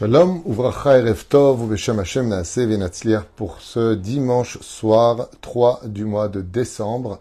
[0.00, 6.28] Shalom, Uvracha Erev Tov, Uveshem Hashem Naase Venatzliach pour ce dimanche soir 3 du mois
[6.28, 7.20] de décembre.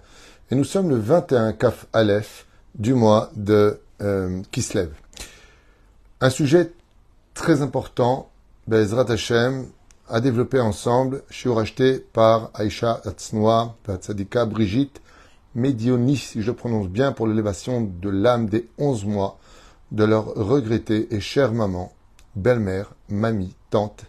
[0.49, 2.45] Et nous sommes le 21 Kaf Aleph
[2.75, 4.91] du mois de euh, Kislev.
[6.21, 6.71] Un sujet
[7.33, 8.29] très important,
[8.65, 9.65] Bezrat Hashem,
[10.07, 15.01] à développer ensemble, suis racheté par Aïcha Atznoa, Tzadika Brigitte
[15.53, 19.37] Médionis, si je prononce bien, pour l'élévation de l'âme des 11 mois
[19.91, 21.91] de leur regrettée et chère maman,
[22.39, 24.05] belle-mère, mamie, tante,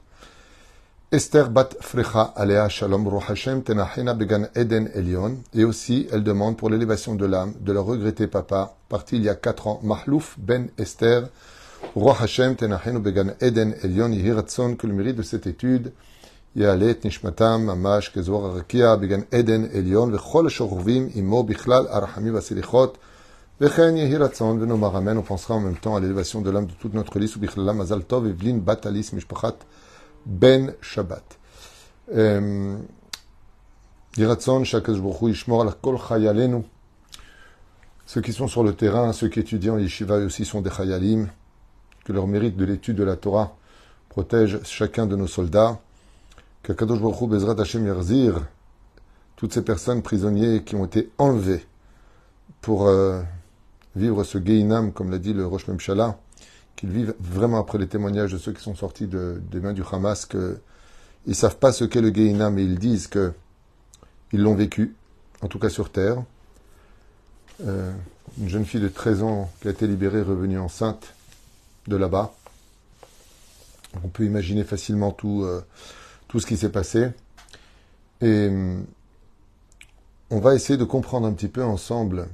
[1.13, 5.39] Esther Bat Frecha Alea Shalom Hashem Tenachena Began Eden Elion.
[5.53, 9.29] Et aussi, elle demande pour l'élévation de l'âme de leur regretter papa, parti il y
[9.29, 11.29] a quatre ans, Mahlouf Ben Esther,
[11.97, 15.93] Roi Hashem Tenachenu Began Eden Elion, Yihiratson, que le mérite de cette étude,
[16.55, 23.10] Nishmatam, Mamash, Kezor Arakia, Began Eden Elion, Vechol Shorvim, Imo Bichlal, Arahami Vasilichot, Vechen
[23.61, 27.37] Venomar Amen, on pensera en même temps à l'élévation de l'âme de toute notre liste,
[27.37, 29.57] Bichlala Mazal Tov, Evlin Batalis Mishpachat,
[30.25, 31.39] Ben Shabbat.
[34.17, 36.65] Yiratson, Shakash Baruch Ishmor, Kol Chayalenu.
[38.07, 41.29] Ceux qui sont sur le terrain, ceux qui étudient en yeshiva aussi sont des chayalim.
[42.05, 43.55] Que leur mérite de l'étude de la Torah
[44.09, 45.79] protège chacun de nos soldats.
[46.63, 48.41] Que Kadosh Baruch Bezrat Hashem Yerzir,
[49.37, 51.65] toutes ces personnes prisonniers qui ont été enlevées
[52.63, 53.23] pour euh,
[53.97, 56.19] vivre ce Geinam, comme l'a dit le Rosh Memshala,
[56.77, 59.83] qu'ils vivent vraiment après les témoignages de ceux qui sont sortis de, des mains du
[59.91, 60.59] Hamas, qu'ils
[61.27, 63.33] ne savent pas ce qu'est le Geinam, mais ils disent que
[64.33, 64.95] ils l'ont vécu,
[65.43, 66.23] en tout cas sur Terre.
[67.67, 67.93] Euh,
[68.39, 71.15] une jeune fille de 13 ans qui a été libérée, revenue enceinte
[71.89, 72.33] de là-bas.
[74.05, 75.65] On peut imaginer facilement tout, euh,
[76.29, 77.09] tout ce qui s'est passé.
[78.21, 78.51] Et
[80.31, 82.29] on va essayer de comprendre un petit peu ensemble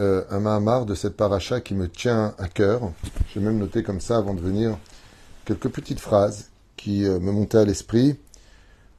[0.00, 2.92] euh, un Mahamar de cette paracha qui me tient à cœur.
[3.32, 4.78] J'ai même noté comme ça avant de venir
[5.44, 8.18] quelques petites phrases qui euh, me montaient à l'esprit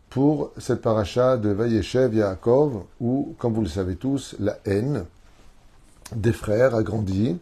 [0.09, 5.05] pour cette paracha de Vayeshev Yaakov où, comme vous le savez tous, la haine
[6.15, 7.37] des frères a grandi.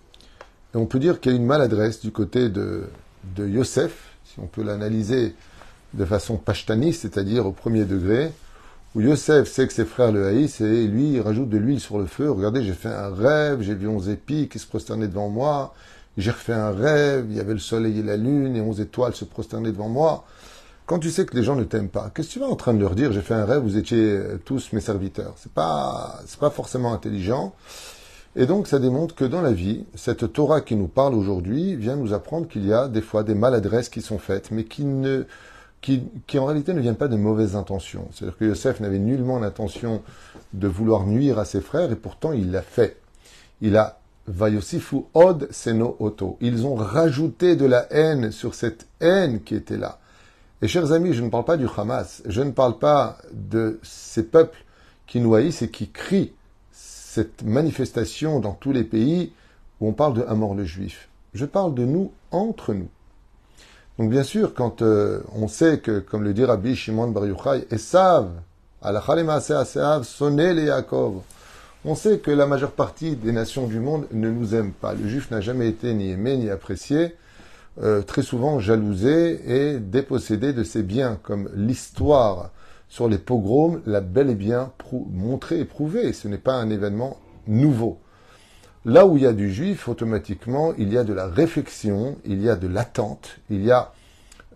[0.73, 2.85] Et on peut dire qu'il y a une maladresse du côté de,
[3.35, 5.35] de Yosef, si on peut l'analyser
[5.93, 8.31] de façon pashtaniste, c'est-à-dire au premier degré,
[8.93, 11.97] où Yosef sait que ses frères le haïssent et lui, il rajoute de l'huile sur
[11.97, 12.29] le feu.
[12.29, 15.73] Regardez, j'ai fait un rêve, j'ai vu onze épis qui se prosternaient devant moi.
[16.17, 19.15] J'ai refait un rêve, il y avait le soleil et la lune et onze étoiles
[19.15, 20.25] se prosternaient devant moi.
[20.85, 22.73] Quand tu sais que les gens ne t'aiment pas, qu'est-ce que tu vas en train
[22.73, 23.13] de leur dire?
[23.13, 25.35] J'ai fait un rêve, vous étiez tous mes serviteurs.
[25.37, 27.53] C'est pas, c'est pas forcément intelligent.
[28.35, 31.95] Et donc, ça démontre que dans la vie, cette Torah qui nous parle aujourd'hui vient
[31.95, 35.23] nous apprendre qu'il y a des fois des maladresses qui sont faites, mais qui ne,
[35.81, 38.07] qui, qui en réalité ne viennent pas de mauvaises intentions.
[38.11, 40.01] C'est-à-dire que Yosef n'avait nullement l'intention
[40.53, 42.97] de vouloir nuire à ses frères, et pourtant il l'a fait.
[43.61, 43.97] Il a
[44.27, 46.37] Vayosifu od seno oto.
[46.41, 49.99] Ils ont rajouté de la haine sur cette haine qui était là.
[50.61, 54.23] Et chers amis, je ne parle pas du Hamas, je ne parle pas de ces
[54.23, 54.63] peuples
[55.07, 56.33] qui nous haïssent et qui crient
[56.71, 59.33] cette manifestation dans tous les pays
[59.79, 61.09] où on parle de mort le juif.
[61.33, 62.89] Je parle de nous entre nous.
[64.01, 67.67] Donc bien sûr, quand euh, on sait que, comme le dit Rabbi Shimon Bar Yochai,
[67.69, 68.31] Esav,
[70.01, 71.21] sonné les Yaakov,
[71.85, 74.95] on sait que la majeure partie des nations du monde ne nous aiment pas.
[74.95, 77.15] Le juif n'a jamais été ni aimé ni apprécié,
[77.83, 82.49] euh, très souvent jalousé et dépossédé de ses biens, comme l'histoire
[82.89, 84.71] sur les pogroms l'a bel et bien
[85.11, 86.11] montré et prouvé.
[86.13, 87.99] Ce n'est pas un événement nouveau.
[88.85, 92.41] Là où il y a du juif, automatiquement, il y a de la réflexion, il
[92.41, 93.93] y a de l'attente, il y a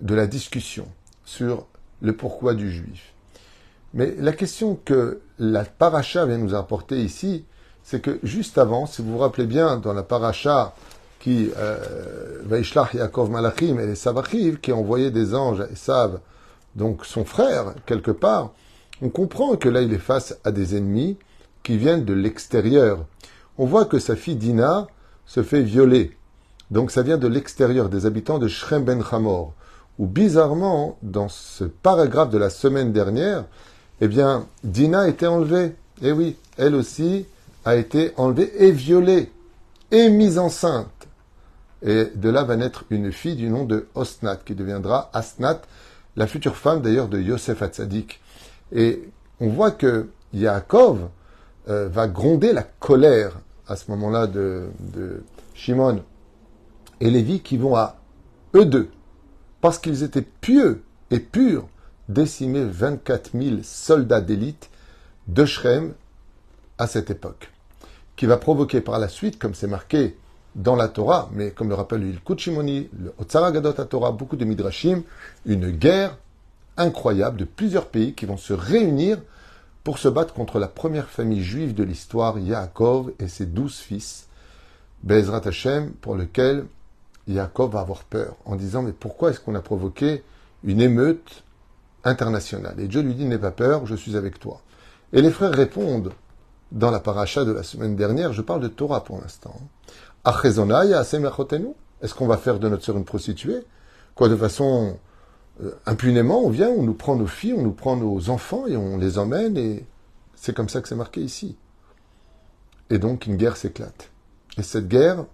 [0.02, 0.88] de la discussion
[1.26, 1.68] sur
[2.02, 3.14] le pourquoi du juif.
[3.94, 7.46] Mais la question que la paracha vient nous apporter ici,
[7.84, 10.74] c'est que juste avant, si vous vous rappelez bien, dans la paracha
[11.20, 16.20] qui euh, Vaishlach Yaakov Malachim et Savachiv, qui a envoyé des anges à Esav,
[16.76, 18.52] donc son frère, quelque part,
[19.02, 21.18] on comprend que là il est face à des ennemis
[21.64, 23.06] qui viennent de l'extérieur
[23.58, 24.88] on voit que sa fille Dina
[25.26, 26.18] se fait violer.
[26.72, 29.54] Donc ça vient de l'extérieur, des habitants de Shrem Ben Hamor.
[29.98, 33.46] Ou bizarrement, dans ce paragraphe de la semaine dernière,
[34.02, 35.76] eh bien, Dina a été enlevée.
[36.02, 37.26] Eh oui, elle aussi
[37.64, 39.32] a été enlevée et violée
[39.92, 40.90] et mise enceinte.
[41.82, 45.62] Et de là va naître une fille du nom de Osnat, qui deviendra Asnat,
[46.16, 48.22] la future femme d'ailleurs de Yosef Hatzadik.
[48.74, 49.10] Et
[49.40, 51.10] on voit que Yaakov
[51.70, 54.70] euh, va gronder la colère à ce moment-là de,
[55.54, 56.04] Shimon
[57.00, 57.98] et Lévi qui vont à
[58.56, 58.90] eux deux,
[59.62, 61.68] parce qu'ils étaient pieux et purs,
[62.08, 64.70] décimer 24 000 soldats d'élite
[65.28, 65.94] de Shrem
[66.78, 67.52] à cette époque,
[68.16, 70.16] qui va provoquer par la suite, comme c'est marqué
[70.56, 74.46] dans la Torah, mais comme le rappelle le Kuchimoni, le Otsara Gadot Torah, beaucoup de
[74.46, 75.02] Midrashim,
[75.46, 76.18] une guerre
[76.78, 79.18] incroyable de plusieurs pays qui vont se réunir
[79.86, 84.28] pour se battre contre la première famille juive de l'histoire, Yaakov et ses douze fils,
[85.04, 86.66] Bezrat Hashem, pour lequel
[87.28, 90.24] Yaakov va avoir peur, en disant Mais pourquoi est-ce qu'on a provoqué
[90.64, 91.44] une émeute
[92.04, 92.80] internationale?
[92.80, 94.60] Et Dieu lui dit N'aie pas peur, je suis avec toi.
[95.14, 96.14] Et les frères répondent
[96.72, 99.56] dans la paracha de la semaine dernière, je parle de Torah pour l'instant.
[102.02, 103.64] Est-ce qu'on va faire de notre sœur une prostituée?
[104.16, 104.98] Quoi, de façon
[105.64, 108.76] euh, impunément, on vient, on nous prend nos filles, on nous prend nos enfants et
[108.76, 109.86] on les emmène et
[110.36, 111.56] c'est comme ça que c'est marqué ici.
[112.90, 114.12] Et donc une guerre s'éclate.
[114.58, 115.26] Et cette guerre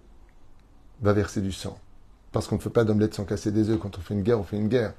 [1.00, 1.78] va verser du sang.
[2.30, 3.78] Parce qu'on ne fait pas d'omelette sans casser des œufs.
[3.78, 4.94] Quand on fait une guerre, on fait une guerre.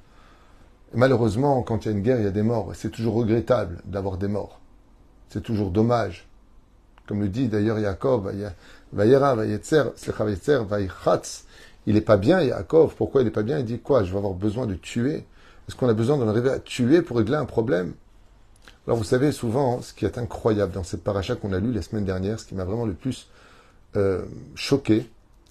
[0.94, 2.70] Et malheureusement, quand il y a une guerre, il y a des morts.
[2.74, 4.60] C'est toujours regrettable d'avoir des morts.
[5.30, 6.28] C'est toujours dommage.
[7.06, 8.32] Comme le dit d'ailleurs Yaakov,
[8.92, 9.84] Vayera, Vayetzer,
[10.68, 11.44] Vaychatz.
[11.86, 12.94] Il n'est pas bien, Yaakov.
[12.96, 13.58] Pourquoi il n'est pas bien?
[13.58, 15.24] Il dit quoi Je vais avoir besoin de tuer?
[15.68, 17.94] Est-ce qu'on a besoin d'en arriver à tuer pour régler un problème?
[18.86, 21.80] Alors vous savez, souvent, ce qui est incroyable dans cette paracha qu'on a lu la
[21.80, 23.28] semaine dernière, ce qui m'a vraiment le plus
[23.96, 24.22] euh,
[24.54, 25.08] choqué,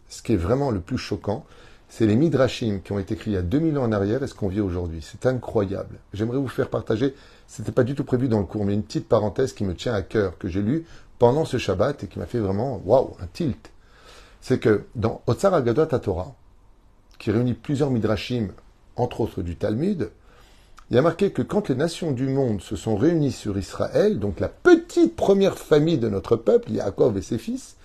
[0.07, 1.45] ce qui est vraiment le plus choquant,
[1.89, 4.27] c'est les midrashim qui ont été écrits il y a 2000 ans en arrière et
[4.27, 4.99] ce qu'on vit aujourd'hui.
[5.01, 5.97] C'est incroyable.
[6.13, 7.15] J'aimerais vous faire partager,
[7.47, 9.93] c'était pas du tout prévu dans le cours, mais une petite parenthèse qui me tient
[9.93, 10.85] à cœur, que j'ai lu
[11.17, 13.72] pendant ce Shabbat et qui m'a fait vraiment, waouh, un tilt.
[14.43, 16.35] C'est que dans Otsar Agadot Torah,
[17.17, 18.49] qui réunit plusieurs midrashim,
[18.97, 20.11] entre autres du Talmud,
[20.89, 24.19] il y a marqué que quand les nations du monde se sont réunies sur Israël,
[24.19, 27.77] donc la petite première famille de notre peuple, Yaakov et ses fils,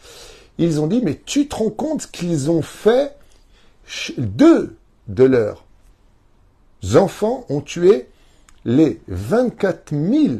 [0.59, 3.17] ils ont dit, mais tu te rends compte qu'ils ont fait
[4.19, 4.77] deux
[5.07, 5.65] de leurs
[6.95, 8.09] enfants ont tué
[8.65, 10.35] les 24 000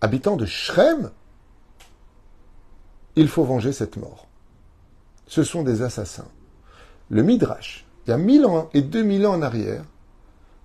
[0.00, 1.12] habitants de Shrem
[3.14, 4.26] il faut venger cette mort.
[5.30, 6.26] Ce sont des assassins.
[7.08, 9.84] Le Midrash, il y a mille ans et deux mille ans en arrière,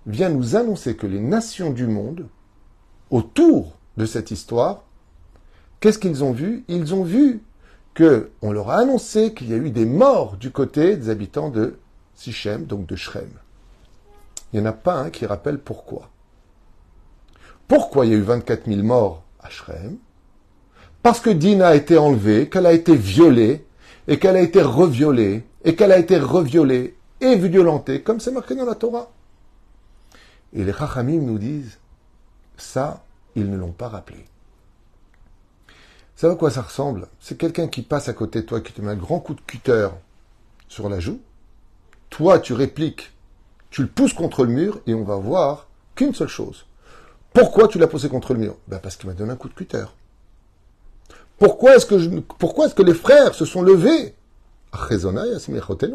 [0.06, 2.26] vient nous annoncer que les nations du monde,
[3.10, 4.82] autour de cette histoire,
[5.78, 6.64] qu'est-ce qu'ils ont vu?
[6.66, 7.44] Ils ont vu
[7.94, 11.50] que on leur a annoncé qu'il y a eu des morts du côté des habitants
[11.50, 11.78] de
[12.16, 13.30] Sichem, donc de Shrem.
[14.52, 16.10] Il n'y en a pas un qui rappelle pourquoi.
[17.68, 19.96] Pourquoi il y a eu 24 000 morts à Shrem?
[21.04, 23.65] Parce que Dina a été enlevée, qu'elle a été violée,
[24.08, 28.54] et qu'elle a été reviolée, et qu'elle a été reviolée et violentée, comme c'est marqué
[28.54, 29.10] dans la Torah.
[30.52, 31.78] Et les Chachamim nous disent,
[32.56, 33.04] ça,
[33.34, 34.26] ils ne l'ont pas rappelé.
[36.14, 37.08] Ça à quoi ça ressemble?
[37.20, 39.40] C'est quelqu'un qui passe à côté de toi, qui te met un grand coup de
[39.40, 39.88] cutter
[40.68, 41.20] sur la joue.
[42.08, 43.12] Toi, tu répliques,
[43.70, 46.66] tu le pousses contre le mur, et on va voir qu'une seule chose.
[47.34, 48.56] Pourquoi tu l'as poussé contre le mur?
[48.68, 49.84] Ben Parce qu'il m'a donné un coup de cutter.
[51.38, 54.14] Pourquoi est-ce que, je, pourquoi est-ce que les frères se sont levés?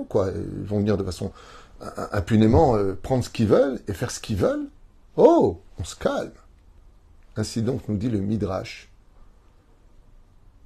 [0.07, 0.31] Quoi.
[0.35, 1.31] Ils vont venir de façon
[2.11, 4.67] impunément euh, prendre ce qu'ils veulent et faire ce qu'ils veulent.
[5.17, 6.31] Oh, on se calme.
[7.35, 8.89] Ainsi donc nous dit le Midrash.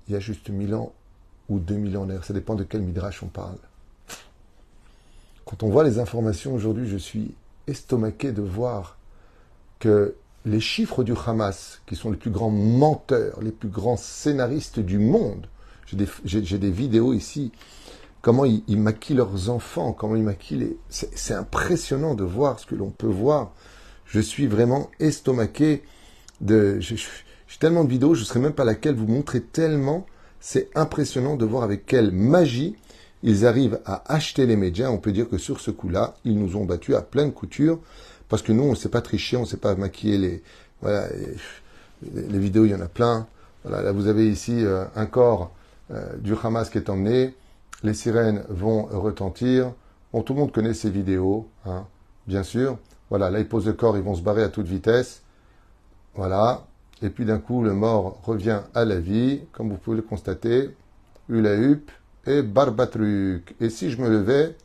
[0.07, 0.93] Il y a juste mille ans
[1.49, 3.57] ou deux mille ans ça dépend de quel Midrash on parle.
[5.45, 7.35] Quand on voit les informations aujourd'hui, je suis
[7.67, 8.97] estomaqué de voir
[9.79, 14.79] que les chiffres du Hamas, qui sont les plus grands menteurs, les plus grands scénaristes
[14.79, 15.47] du monde,
[15.87, 17.51] j'ai des, vidéos ici,
[18.21, 20.77] comment ils, maquillent leurs enfants, comment ils maquillent les...
[20.89, 23.53] C'est impressionnant de voir ce que l'on peut voir.
[24.05, 25.83] Je suis vraiment estomaqué
[26.41, 26.79] de...
[26.79, 26.97] J'ai
[27.59, 30.05] tellement de vidéos, je ne saurais même pas laquelle vous montrer tellement.
[30.39, 32.75] C'est impressionnant de voir avec quelle magie
[33.23, 34.89] ils arrivent à acheter les médias.
[34.89, 37.79] On peut dire que sur ce coup-là, ils nous ont battus à pleine couture.
[38.29, 40.43] Parce que nous, on ne sait pas tricher, on ne sait pas maquiller les,
[40.81, 41.07] voilà,
[42.13, 43.27] les, vidéos, il y en a plein.
[43.63, 45.51] Voilà, là, vous avez ici euh, un corps
[45.91, 47.35] euh, du Hamas qui est emmené.
[47.83, 49.71] Les sirènes vont retentir.
[50.11, 51.85] Bon, tout le monde connaît ces vidéos, hein,
[52.27, 52.77] bien sûr.
[53.09, 55.21] Voilà, là, ils posent le corps, ils vont se barrer à toute vitesse.
[56.15, 56.65] Voilà.
[57.01, 60.71] Et puis d'un coup, le mort revient à la vie, comme vous pouvez le constater.
[61.29, 61.91] Ulahup
[62.25, 63.55] et barbatruc.
[63.59, 64.55] Et si je me levais,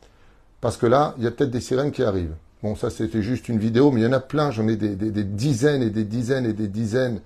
[0.61, 2.35] parce que là, il y a peut-être des sirènes qui arrivent.
[2.63, 5.23] Bon, ça c'était juste une vidéo, mais il y en a plein, j'en ai des,
[5.23, 7.21] dizaines et des dizaines et des dizaines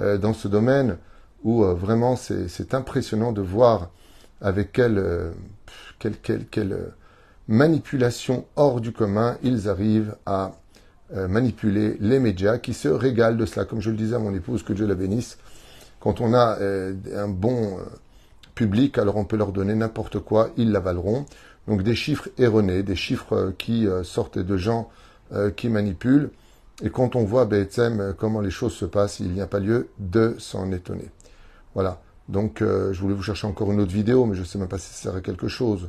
[0.00, 0.98] euh, dans ce domaine
[1.44, 3.90] où euh, vraiment c'est impressionnant de voir
[4.42, 5.32] avec quelle, euh,
[7.48, 10.52] manipulation hors du commun ils arrivent à
[11.14, 13.64] manipuler les médias qui se régalent de cela.
[13.64, 15.38] Comme je le disais à mon épouse, que Dieu la bénisse,
[16.00, 16.58] quand on a
[17.14, 17.78] un bon
[18.56, 21.24] public, alors on peut leur donner n'importe quoi, ils l'avaleront.
[21.66, 24.88] Donc des chiffres erronés, des chiffres euh, qui euh, sortent de gens
[25.32, 26.30] euh, qui manipulent.
[26.82, 29.88] Et quand on voit BSM comment les choses se passent, il n'y a pas lieu
[29.98, 31.10] de s'en étonner.
[31.74, 32.00] Voilà.
[32.28, 34.78] Donc, je voulais vous chercher encore une autre vidéo, mais je ne sais même pas
[34.78, 35.88] si ça sert à quelque chose.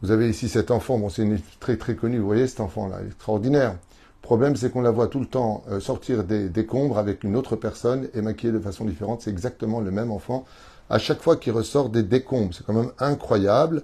[0.00, 3.00] Vous avez ici cet enfant, bon, c'est une très très connue, vous voyez cet enfant-là,
[3.04, 3.72] extraordinaire.
[3.72, 7.56] Le problème, c'est qu'on la voit tout le temps sortir des décombres avec une autre
[7.56, 9.20] personne et maquiller de façon différente.
[9.22, 10.46] C'est exactement le même enfant
[10.90, 12.54] à chaque fois qu'il ressort des décombres.
[12.54, 13.82] C'est quand même incroyable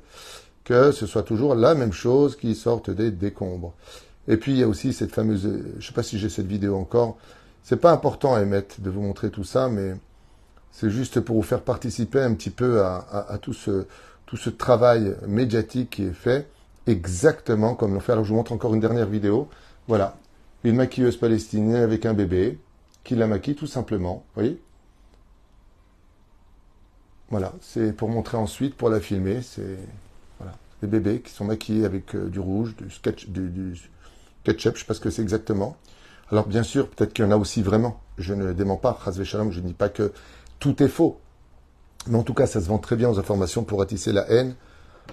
[0.64, 3.74] que ce soit toujours la même chose qui sorte des décombres.
[4.28, 6.46] Et puis il y a aussi cette fameuse, je ne sais pas si j'ai cette
[6.46, 7.16] vidéo encore.
[7.64, 9.94] C'est pas important, Emmett, de vous montrer tout ça, mais
[10.70, 16.04] c'est juste pour vous faire participer un petit peu à, tout ce travail médiatique qui
[16.04, 16.48] est fait,
[16.86, 18.12] exactement comme l'ont fait.
[18.12, 19.48] Alors je vous montre encore une dernière vidéo.
[19.88, 20.16] Voilà,
[20.64, 22.58] une maquilleuse palestinienne avec un bébé
[23.02, 24.24] qui la maquille tout simplement.
[24.34, 24.60] Vous voyez?
[27.32, 29.40] Voilà, c'est pour montrer ensuite, pour la filmer.
[29.40, 29.78] C'est
[30.38, 33.74] voilà, des bébés qui sont maquillés avec euh, du rouge, du, sketch, du,
[34.44, 35.78] ketchup, je sais pas ce que c'est exactement.
[36.30, 38.02] Alors bien sûr, peut-être qu'il y en a aussi vraiment.
[38.18, 40.12] Je ne dément pas, Shalom, je ne dis pas que
[40.58, 41.20] tout est faux.
[42.06, 44.54] Mais en tout cas, ça se vend très bien aux informations pour attisser la haine,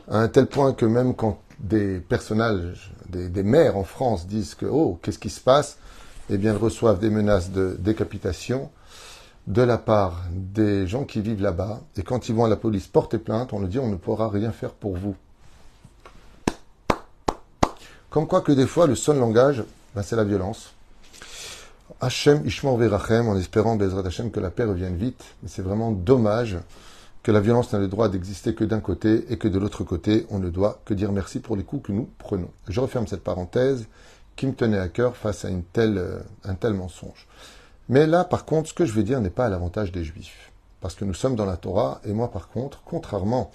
[0.09, 4.55] à un tel point que même quand des personnages, des, des maires en France disent
[4.55, 5.77] que, oh, qu'est-ce qui se passe?
[6.29, 8.69] Eh bien, ils reçoivent des menaces de décapitation
[9.47, 11.81] de la part des gens qui vivent là-bas.
[11.97, 14.29] Et quand ils vont à la police porter plainte, on leur dit, on ne pourra
[14.29, 15.15] rien faire pour vous.
[18.09, 19.63] Comme quoi que des fois, le seul langage,
[19.95, 20.73] ben, c'est la violence.
[22.01, 25.23] Hachem Ishmor Verachem, en espérant Bezrat Hachem que la paix revienne vite.
[25.47, 26.57] C'est vraiment dommage
[27.23, 30.25] que la violence n'a le droit d'exister que d'un côté et que de l'autre côté,
[30.29, 32.49] on ne doit que dire merci pour les coups que nous prenons.
[32.67, 33.85] Je referme cette parenthèse
[34.35, 37.27] qui me tenait à cœur face à euh, un tel mensonge.
[37.89, 40.51] Mais là, par contre, ce que je vais dire n'est pas à l'avantage des Juifs.
[40.79, 43.51] Parce que nous sommes dans la Torah, et moi, par contre, contrairement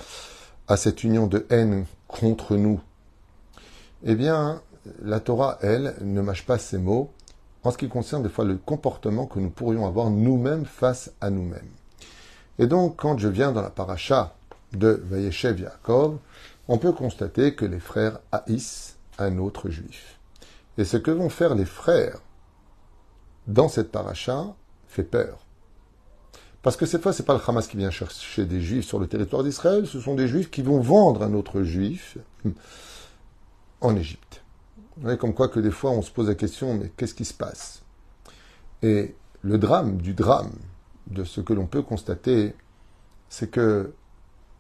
[0.69, 2.81] à cette union de haine contre nous
[4.07, 4.61] eh bien,
[5.03, 7.11] la Torah, elle, ne mâche pas ses mots
[7.63, 11.31] en ce qui concerne des fois le comportement que nous pourrions avoir nous-mêmes face à
[11.31, 11.71] nous-mêmes.
[12.59, 14.35] Et donc, quand je viens dans la paracha
[14.73, 16.19] de Vayeshev Yaakov,
[16.69, 20.19] on peut constater que les frères haïssent un autre juif.
[20.77, 22.19] Et ce que vont faire les frères
[23.47, 24.55] dans cette paracha
[24.89, 25.39] fait peur.
[26.63, 29.07] Parce que cette fois, c'est pas le Hamas qui vient chercher des juifs sur le
[29.07, 32.17] territoire d'Israël, ce sont des juifs qui vont vendre un autre juif
[33.83, 34.43] en Égypte.
[34.97, 37.25] Vous voyez, comme quoi que des fois on se pose la question, mais qu'est-ce qui
[37.27, 37.83] se passe?
[38.83, 40.53] Et le drame du drame
[41.09, 42.55] de ce que l'on peut constater,
[43.29, 43.93] c'est que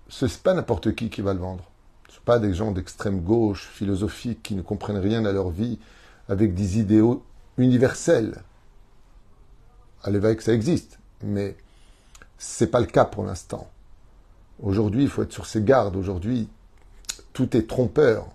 [0.08, 1.70] ce n'est pas n'importe qui qui va le vendre.
[2.10, 5.78] Ce pas des gens d'extrême gauche, philosophiques, qui ne comprennent rien à leur vie,
[6.28, 7.22] avec des idéaux
[7.56, 8.42] universels.
[10.04, 11.56] Allez, va que ça existe, mais
[12.38, 13.68] c'est pas le cas pour l'instant.
[14.62, 15.96] Aujourd'hui, il faut être sur ses gardes.
[15.96, 16.48] Aujourd'hui,
[17.32, 18.28] tout est trompeur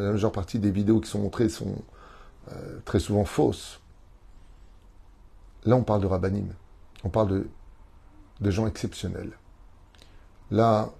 [0.00, 1.76] la majeure partie des vidéos qui sont montrées sont
[2.52, 3.80] euh, très souvent fausses.
[5.64, 6.48] Là, on parle de rabbinim.
[7.04, 7.46] On parle
[8.40, 9.32] de, gens exceptionnels.
[10.50, 10.90] Là,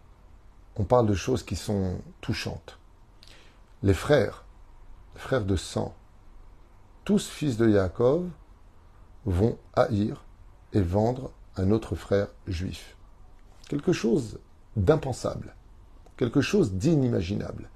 [0.76, 2.78] on parle de choses qui sont touchantes.
[3.82, 4.44] Les frères,
[5.14, 5.94] les frères de sang,
[7.04, 8.28] tous fils de Yaakov,
[9.24, 10.24] vont haïr
[10.72, 12.96] et vendre un autre frère juif.
[13.68, 14.38] Quelque chose
[14.76, 15.54] d'impensable,
[16.16, 17.68] quelque chose d'inimaginable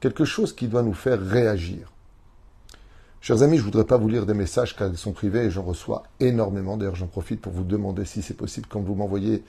[0.00, 1.92] quelque chose qui doit nous faire réagir.
[3.20, 5.50] Chers amis, je ne voudrais pas vous lire des messages car ils sont privés et
[5.50, 6.76] j'en reçois énormément.
[6.76, 9.42] D'ailleurs, j'en profite pour vous demander si c'est possible quand vous m'envoyez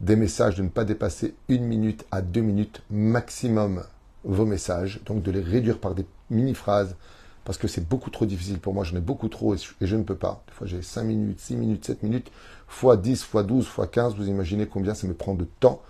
[0.00, 3.82] des messages de ne pas dépasser une minute à deux minutes maximum
[4.24, 6.96] vos messages, donc de les réduire par des mini-phrases
[7.44, 10.02] parce que c'est beaucoup trop difficile pour moi, j'en ai beaucoup trop et je ne
[10.02, 10.42] peux pas.
[10.46, 12.30] Des fois j'ai 5 minutes, 6 minutes, 7 minutes,
[12.66, 15.80] fois 10, fois 12, fois 15, vous imaginez combien ça me prend de temps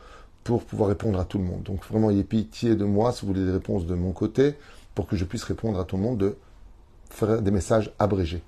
[0.45, 1.63] pour pouvoir répondre à tout le monde.
[1.63, 4.55] Donc vraiment, ayez pitié de moi si vous voulez des réponses de mon côté,
[4.95, 6.37] pour que je puisse répondre à tout le monde, de
[7.11, 8.43] faire des messages abrégés.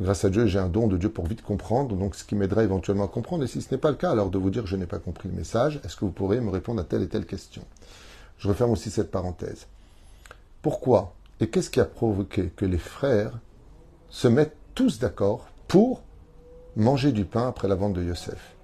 [0.00, 2.64] Grâce à Dieu, j'ai un don de Dieu pour vite comprendre, donc ce qui m'aidera
[2.64, 3.44] éventuellement à comprendre.
[3.44, 5.28] Et si ce n'est pas le cas, alors de vous dire je n'ai pas compris
[5.28, 7.62] le message, est-ce que vous pourrez me répondre à telle et telle question?
[8.38, 9.66] Je referme aussi cette parenthèse.
[10.62, 11.14] Pourquoi?
[11.44, 13.38] Et qu'est-ce qui a provoqué que les frères
[14.08, 16.02] se mettent tous d'accord pour
[16.74, 18.56] manger du pain après la vente de Yosef?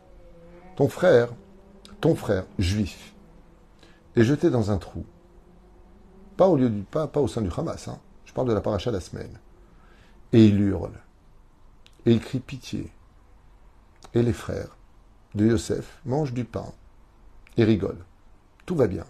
[0.77, 1.29] Ton frère,
[2.01, 3.13] ton frère juif
[4.17, 5.05] est jeté dans un trou,
[6.39, 8.01] pas au, lieu du, pas, pas au sein du Hamas, hein.
[8.25, 9.39] je parle de la paracha de la semaine,
[10.33, 10.99] et il hurle,
[12.07, 12.91] et il crie pitié,
[14.15, 14.75] et les frères
[15.35, 16.73] de Yosef mangent du pain
[17.59, 18.07] et rigolent.
[18.65, 19.05] Tout va bien.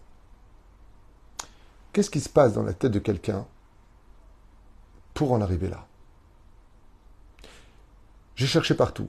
[1.93, 3.47] Qu'est-ce qui se passe dans la tête de quelqu'un
[5.15, 5.87] pour en arriver là
[8.37, 9.09] J'ai cherché partout.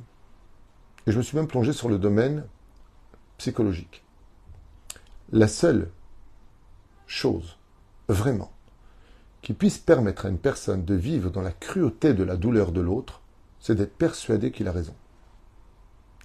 [1.07, 2.45] Et je me suis même plongé sur le domaine
[3.37, 4.03] psychologique.
[5.31, 5.89] La seule
[7.07, 7.57] chose,
[8.07, 8.51] vraiment,
[9.41, 12.81] qui puisse permettre à une personne de vivre dans la cruauté de la douleur de
[12.81, 13.21] l'autre,
[13.59, 14.95] c'est d'être persuadé qu'il a raison.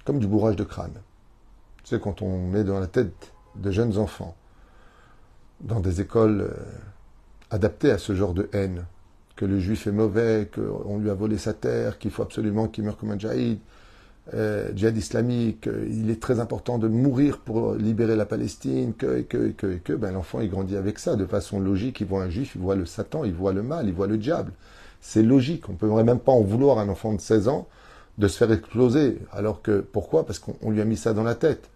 [0.05, 1.03] comme du bourrage de crâne.
[1.83, 4.37] Sais, quand on met dans la tête de jeunes enfants,
[5.61, 6.55] dans des écoles euh,
[7.51, 8.87] adaptées à ce genre de haine,
[9.37, 12.85] que le juif est mauvais, qu'on lui a volé sa terre, qu'il faut absolument qu'il
[12.85, 13.59] meure comme un djihad,
[14.35, 19.21] euh, djihad islamique, euh, il est très important de mourir pour libérer la Palestine, que,
[19.21, 22.31] que, que, que, ben l'enfant il grandit avec ça, de façon logique, il voit un
[22.31, 24.53] juif, il voit le Satan, il voit le mal, il voit le diable.
[25.01, 27.69] C'est logique, on ne peut même pas en vouloir à un enfant de 16 ans
[28.19, 29.19] de se faire exploser.
[29.31, 30.25] Alors que, pourquoi?
[30.25, 31.69] Parce qu'on lui a mis ça dans la tête.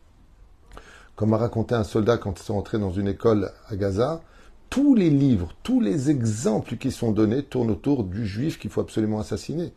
[1.15, 4.23] Comme a raconté un soldat quand ils sont entrés dans une école à Gaza,
[4.71, 8.81] tous les livres, tous les exemples qui sont donnés tournent autour du juif qu'il faut
[8.81, 9.73] absolument assassiner.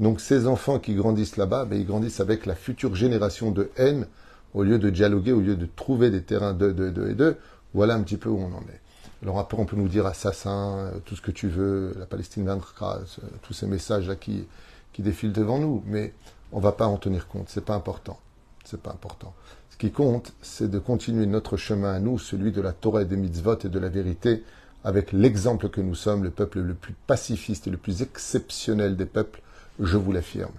[0.00, 4.06] Donc ces enfants qui grandissent là-bas, ben, ils grandissent avec la future génération de haine,
[4.52, 7.36] au lieu de dialoguer, au lieu de trouver des terrains de, de, de et de.
[7.72, 8.80] Voilà un petit peu où on en est.
[9.22, 12.44] Alors après, on peut nous dire assassin, euh, tout ce que tu veux, la Palestine
[12.44, 13.00] viendra,
[13.42, 14.44] tous ces messages-là qui,
[14.92, 16.12] qui défilent devant nous, mais
[16.52, 18.18] on ne va pas en tenir compte, c'est pas important.
[18.64, 19.34] C'est pas important.
[19.74, 23.06] Ce qui compte, c'est de continuer notre chemin à nous, celui de la Torah et
[23.06, 24.44] des mitzvot et de la vérité,
[24.84, 29.04] avec l'exemple que nous sommes, le peuple le plus pacifiste et le plus exceptionnel des
[29.04, 29.42] peuples,
[29.80, 30.52] je vous l'affirme.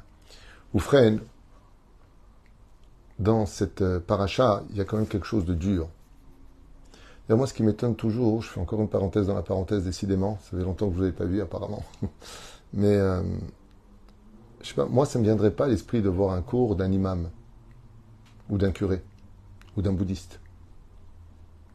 [0.73, 1.21] Oufren,
[3.17, 5.87] dans cette euh, paracha, il y a quand même quelque chose de dur.
[7.29, 10.39] Et moi, ce qui m'étonne toujours, je fais encore une parenthèse dans la parenthèse, décidément,
[10.41, 11.85] ça fait longtemps que ne vous avais pas vu apparemment,
[12.73, 13.21] mais euh,
[14.61, 16.91] sais pas, moi, ça ne me viendrait pas à l'esprit de voir un cours d'un
[16.91, 17.29] imam,
[18.49, 19.03] ou d'un curé,
[19.75, 20.39] ou d'un bouddhiste,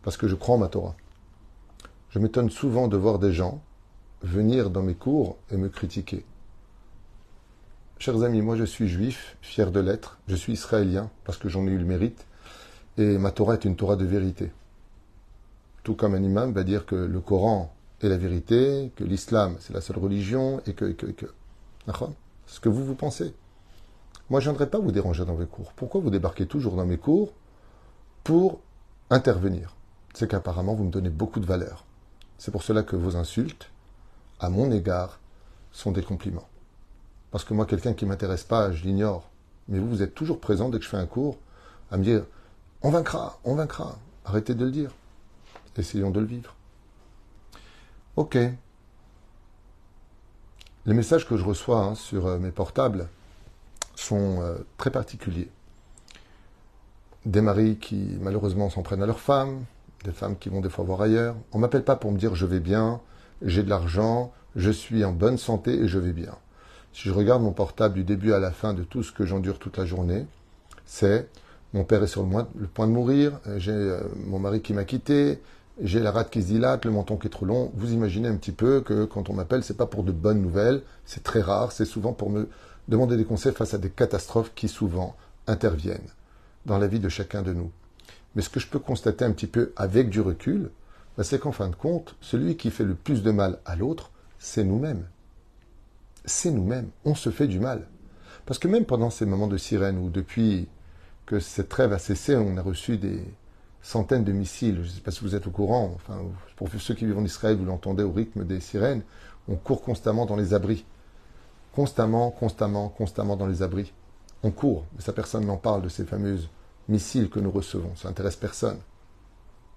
[0.03, 0.97] parce que je crois en ma Torah.
[2.11, 3.63] Je m'étonne souvent de voir des gens
[4.23, 6.25] venir dans mes cours et me critiquer.
[7.99, 11.67] Chers amis, moi je suis juif, fier de l'être, je suis israélien parce que j'en
[11.67, 12.27] ai eu le mérite,
[12.99, 14.51] et ma Torah est une Torah de vérité.
[15.83, 19.73] Tout comme un imam va dire que le Coran est la vérité, que l'islam c'est
[19.73, 21.27] la seule religion, et que, que, que.
[22.47, 23.35] Ce que vous vous pensez.
[24.31, 25.73] Moi je ne viendrai pas vous déranger dans mes cours.
[25.75, 27.33] Pourquoi vous débarquez toujours dans mes cours
[28.23, 28.61] pour
[29.11, 29.75] intervenir?
[30.15, 31.85] C'est qu'apparemment vous me donnez beaucoup de valeur.
[32.39, 33.71] C'est pour cela que vos insultes,
[34.39, 35.19] à mon égard,
[35.73, 36.49] sont des compliments.
[37.31, 39.29] Parce que moi, quelqu'un qui ne m'intéresse pas, je l'ignore.
[39.69, 41.39] Mais vous, vous êtes toujours présent dès que je fais un cours
[41.91, 42.25] à me dire
[42.83, 43.99] on vaincra, on vaincra.
[44.25, 44.91] Arrêtez de le dire.
[45.77, 46.55] Essayons de le vivre.
[48.17, 48.37] Ok.
[50.87, 53.09] Les messages que je reçois hein, sur euh, mes portables
[54.01, 55.51] sont euh, très particuliers.
[57.27, 59.65] Des maris qui malheureusement s'en prennent à leurs femmes,
[60.05, 61.37] des femmes qui vont des fois voir ailleurs.
[61.53, 63.01] On ne m'appelle pas pour me dire je vais bien,
[63.43, 66.35] j'ai de l'argent, je suis en bonne santé et je vais bien.
[66.93, 69.59] Si je regarde mon portable du début à la fin de tout ce que j'endure
[69.59, 70.27] toute la journée,
[70.87, 71.29] c'est
[71.73, 75.41] mon père est sur le, point de mourir, j'ai euh, mon mari qui m'a quitté,
[75.81, 77.71] j'ai la rate qui se dilate, le menton qui est trop long.
[77.75, 80.83] Vous imaginez un petit peu que quand on m'appelle, c'est pas pour de bonnes nouvelles,
[81.05, 82.49] c'est très rare, c'est souvent pour me
[82.89, 85.17] demander des conseils face à des catastrophes qui souvent
[85.47, 86.09] interviennent
[86.67, 87.71] dans la vie de chacun de nous.
[88.35, 90.71] Mais ce que je peux constater un petit peu avec du recul,
[91.17, 94.11] bah, c'est qu'en fin de compte, celui qui fait le plus de mal à l'autre,
[94.39, 95.07] c'est nous-mêmes
[96.25, 96.91] c'est nous-mêmes.
[97.05, 97.87] On se fait du mal.
[98.47, 100.69] Parce que même pendant ces moments de sirène, où depuis
[101.27, 103.23] que cette trêve a cessé, on a reçu des
[103.83, 106.21] centaines de missiles, je ne sais pas si vous êtes au courant, enfin,
[106.57, 109.03] pour ceux qui vivent en Israël, vous l'entendez au rythme des sirènes,
[109.49, 110.85] on court constamment dans les abris.
[111.75, 113.93] Constamment, constamment, constamment dans les abris.
[114.43, 116.49] On court, mais ça personne n'en parle de ces fameuses
[116.89, 117.95] missiles que nous recevons.
[117.97, 118.79] Ça n'intéresse personne.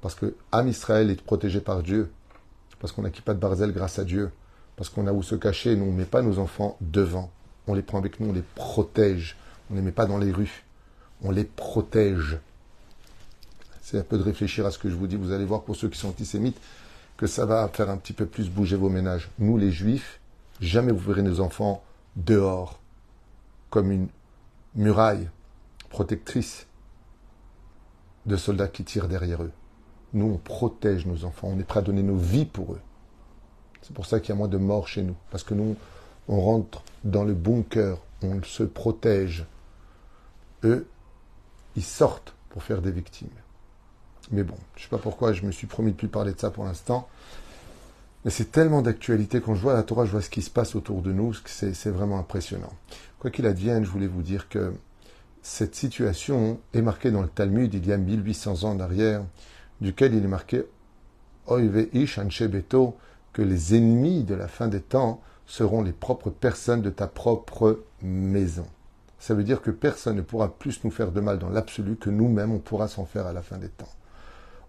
[0.02, 2.12] Parce que Am Israël est protégé par Dieu.
[2.80, 4.32] Parce qu'on n'a pas de barzel grâce à Dieu
[4.76, 7.32] parce qu'on a où se cacher, nous on ne met pas nos enfants devant.
[7.68, 9.38] On les prend avec nous, on les protège.
[9.70, 10.64] On ne les met pas dans les rues.
[11.22, 12.38] On les protège.
[13.82, 15.16] C'est un peu de réfléchir à ce que je vous dis.
[15.16, 16.60] Vous allez voir pour ceux qui sont antisémites
[17.18, 19.30] que ça va faire un petit peu plus bouger vos ménages.
[19.40, 20.20] Nous les juifs,
[20.64, 21.84] jamais vous verrez nos enfants
[22.16, 22.80] dehors
[23.70, 24.08] comme une
[24.76, 25.30] muraille
[25.90, 26.68] protectrice
[28.26, 29.52] de soldats qui tirent derrière eux.
[30.14, 32.82] Nous, on protège nos enfants, on est prêt à donner nos vies pour eux.
[33.82, 35.16] C'est pour ça qu'il y a moins de morts chez nous.
[35.32, 35.76] Parce que nous,
[36.28, 39.46] on rentre dans le bunker, on se protège.
[40.64, 40.88] Eux,
[41.76, 43.28] ils sortent pour faire des victimes.
[44.32, 46.40] Mais bon, je ne sais pas pourquoi je me suis promis de plus parler de
[46.40, 47.10] ça pour l'instant.
[48.26, 49.42] Mais c'est tellement d'actualité.
[49.42, 51.34] Quand je vois la Torah, je vois ce qui se passe autour de nous.
[51.46, 52.72] C'est vraiment impressionnant.
[53.20, 54.74] Quoi qu'il advienne, je voulais vous dire que
[55.42, 59.24] cette situation est marquée dans le Talmud il y a 1800 ans en arrière,
[59.82, 60.64] duquel il est marqué
[61.48, 62.96] Oive ish beto,
[63.34, 67.84] que les ennemis de la fin des temps seront les propres personnes de ta propre
[68.02, 68.66] maison.
[69.20, 72.10] Ça veut dire que personne ne pourra plus nous faire de mal dans l'absolu que
[72.10, 73.92] nous-mêmes on pourra s'en faire à la fin des temps.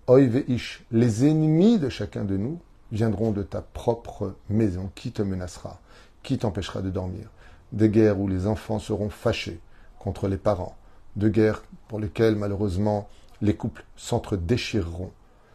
[0.08, 2.58] Oiveish, les ennemis de chacun de nous
[2.92, 4.90] viendront de ta propre maison.
[4.94, 5.80] Qui te menacera
[6.22, 7.30] Qui t'empêchera de dormir
[7.72, 9.60] Des guerres où les enfants seront fâchés
[9.98, 10.76] contre les parents,
[11.16, 13.08] de guerre pour lesquelles malheureusement
[13.40, 15.12] les couples s'entre-déchireront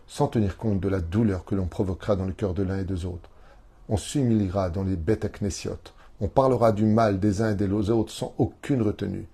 [0.08, 2.84] sans tenir compte de la douleur que l'on provoquera dans le cœur de l'un et
[2.84, 3.30] des autres.
[3.90, 5.30] On s'humiliera dans les bêtes à
[6.22, 9.28] on parlera du mal des uns et des autres sans aucune retenue.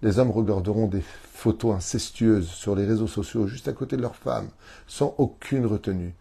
[0.00, 4.16] Les hommes regarderont des photos incestueuses sur les réseaux sociaux juste à côté de leurs
[4.16, 4.48] femmes,
[4.88, 6.14] sans aucune retenue.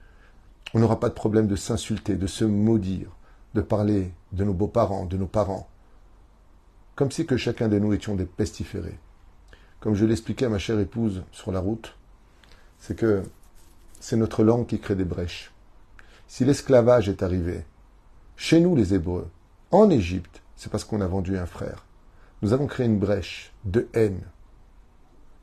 [0.73, 3.09] On n'aura pas de problème de s'insulter, de se maudire,
[3.53, 5.67] de parler de nos beaux-parents, de nos parents,
[6.95, 8.97] comme si que chacun de nous étions des pestiférés.
[9.81, 11.97] Comme je l'expliquais à ma chère épouse sur la route,
[12.79, 13.23] c'est que
[13.99, 15.51] c'est notre langue qui crée des brèches.
[16.27, 17.65] Si l'esclavage est arrivé,
[18.37, 19.29] chez nous les Hébreux,
[19.71, 21.85] en Égypte, c'est parce qu'on a vendu un frère.
[22.41, 24.21] Nous avons créé une brèche de haine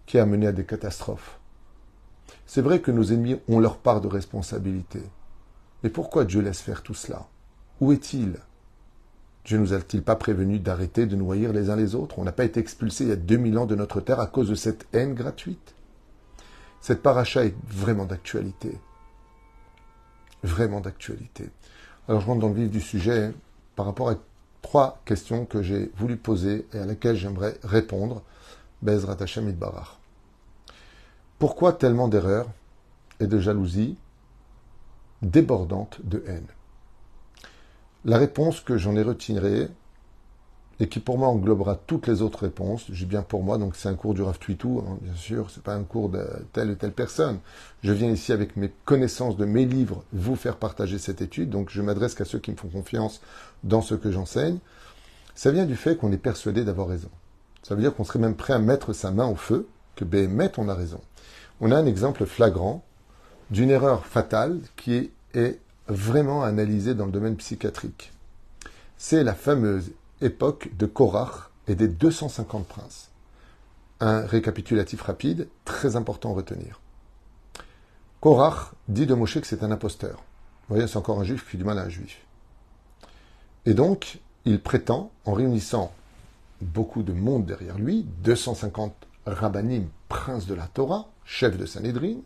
[0.06, 1.38] qui a mené à des catastrophes.
[2.46, 5.02] C'est vrai que nos ennemis ont leur part de responsabilité.
[5.82, 7.26] Mais pourquoi Dieu laisse faire tout cela?
[7.80, 8.36] Où est-il?
[9.44, 12.18] Dieu nous a-t-il pas prévenu d'arrêter de noyer les uns les autres?
[12.18, 14.50] On n'a pas été expulsés il y a 2000 ans de notre terre à cause
[14.50, 15.74] de cette haine gratuite?
[16.80, 18.78] Cette paracha est vraiment d'actualité.
[20.42, 21.50] Vraiment d'actualité.
[22.08, 23.32] Alors je rentre dans le vif du sujet
[23.76, 24.16] par rapport à
[24.62, 28.22] trois questions que j'ai voulu poser et à laquelle j'aimerais répondre.
[28.82, 29.98] Bezrat Hashem Barach.
[31.38, 32.48] Pourquoi tellement d'erreurs
[33.20, 33.96] et de jalousie
[35.22, 36.46] débordante de haine
[38.04, 39.68] La réponse que j'en ai retirée
[40.80, 42.86] et qui pour moi englobera toutes les autres réponses.
[42.90, 45.62] J'ai bien pour moi, donc c'est un cours du Rav Twitou, hein, bien sûr, c'est
[45.62, 47.38] pas un cours de telle ou telle personne.
[47.82, 51.70] Je viens ici avec mes connaissances de mes livres vous faire partager cette étude, donc
[51.70, 53.20] je m'adresse qu'à ceux qui me font confiance
[53.64, 54.58] dans ce que j'enseigne.
[55.34, 57.10] Ça vient du fait qu'on est persuadé d'avoir raison.
[57.62, 60.52] Ça veut dire qu'on serait même prêt à mettre sa main au feu, que Béhémet,
[60.58, 61.00] on a raison.
[61.60, 62.84] On a un exemple flagrant
[63.50, 68.12] d'une erreur fatale qui est vraiment analysée dans le domaine psychiatrique.
[68.98, 73.10] C'est la fameuse époque de Korach et des 250 princes.
[74.00, 76.80] Un récapitulatif rapide, très important à retenir.
[78.20, 80.16] Korach dit de Moshe que c'est un imposteur.
[80.68, 82.20] Vous voyez, c'est encore un juif qui fait du mal à un juif.
[83.64, 85.92] Et donc, il prétend, en réunissant
[86.60, 88.94] beaucoup de monde derrière lui, 250
[89.26, 92.16] rabbanim, princes de la Torah, chefs de Sanhedrin,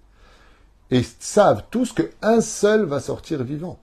[0.93, 3.81] et savent tous qu'un seul va sortir vivant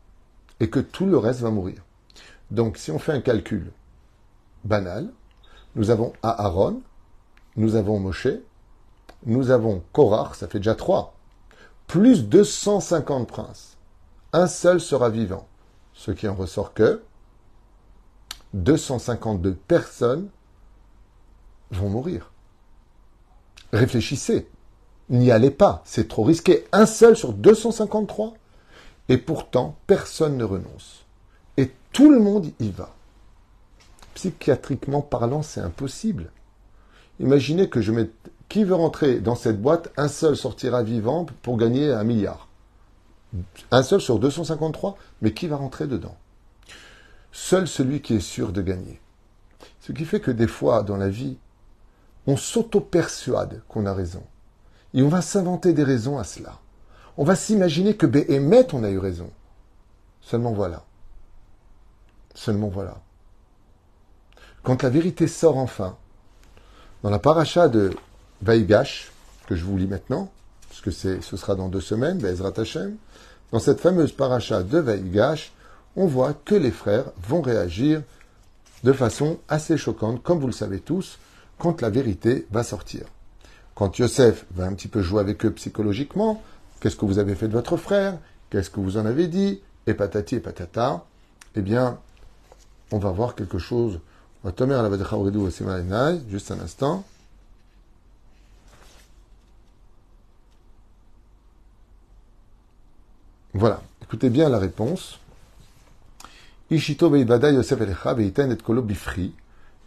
[0.59, 1.83] et que tout le reste va mourir.
[2.51, 3.71] Donc, si on fait un calcul,
[4.63, 5.09] banal.
[5.75, 6.81] Nous avons Aaron,
[7.55, 8.27] nous avons Moshe,
[9.25, 11.15] nous avons Korach, ça fait déjà trois,
[11.87, 13.77] plus 250 princes.
[14.31, 15.47] Un seul sera vivant.
[15.93, 17.01] Ce qui en ressort que
[18.53, 20.29] 252 personnes
[21.71, 22.31] vont mourir.
[23.73, 24.47] Réfléchissez.
[25.09, 26.65] N'y allez pas, c'est trop risqué.
[26.71, 28.33] Un seul sur 253.
[29.09, 31.05] Et pourtant, personne ne renonce.
[31.57, 32.93] Et tout le monde y va
[34.19, 36.31] psychiatriquement parlant, c'est impossible.
[37.21, 38.11] Imaginez que je mette.
[38.49, 42.49] Qui veut rentrer dans cette boîte Un seul sortira vivant pour gagner un milliard.
[43.71, 46.17] Un seul sur 253 Mais qui va rentrer dedans?
[47.31, 48.99] Seul celui qui est sûr de gagner.
[49.79, 51.37] Ce qui fait que des fois, dans la vie,
[52.27, 54.23] on s'auto-persuade qu'on a raison.
[54.93, 56.59] Et on va s'inventer des raisons à cela.
[57.17, 59.29] On va s'imaginer que Béhémet, on a eu raison.
[60.21, 60.83] Seulement voilà.
[62.33, 63.01] Seulement voilà.
[64.63, 65.97] Quand la vérité sort enfin,
[67.03, 67.91] dans la paracha de
[68.41, 69.11] Vaïgash,
[69.47, 70.31] que je vous lis maintenant,
[70.69, 72.95] parce que ce sera dans deux semaines, Bezrat Hashem,
[73.51, 75.51] dans cette fameuse paracha de Vaïgash,
[75.95, 78.01] on voit que les frères vont réagir
[78.83, 81.19] de façon assez choquante, comme vous le savez tous,
[81.57, 83.05] quand la vérité va sortir.
[83.79, 86.43] Quand Yosef va un petit peu jouer avec eux psychologiquement,
[86.81, 88.17] qu'est-ce que vous avez fait de votre frère?
[88.49, 89.61] Qu'est-ce que vous en avez dit?
[89.87, 91.05] Et patati et patata,
[91.55, 91.97] eh bien,
[92.91, 94.01] on va voir quelque chose
[96.29, 97.05] Juste un instant.
[103.53, 103.81] Voilà.
[104.01, 105.19] Écoutez bien la réponse.
[106.69, 107.09] Ishito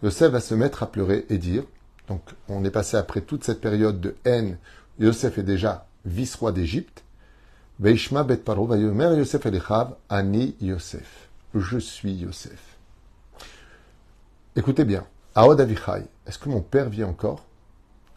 [0.02, 1.64] Yosef va se mettre à pleurer et dire,
[2.12, 4.59] donc on est passé après toute cette période de haine,
[4.98, 7.05] Yosef est déjà vice-roi d'Égypte.
[7.81, 9.46] Veishma bet paro Yosef
[10.11, 11.31] ani Yosef.
[11.55, 12.77] Je suis Yosef.
[14.57, 17.46] Écoutez bien, Aod Avichai, est-ce que mon père vit encore?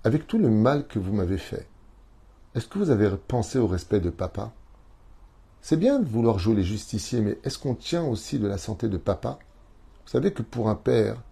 [0.03, 1.65] Avec tout le mal que vous m'avez fait,
[2.53, 4.51] est-ce que vous avez pensé au respect de papa?
[5.61, 8.89] C'est bien de vouloir jouer les justiciers, mais est-ce qu'on tient aussi de la santé
[8.89, 9.39] de papa?
[10.05, 11.23] Vous savez que pour un père,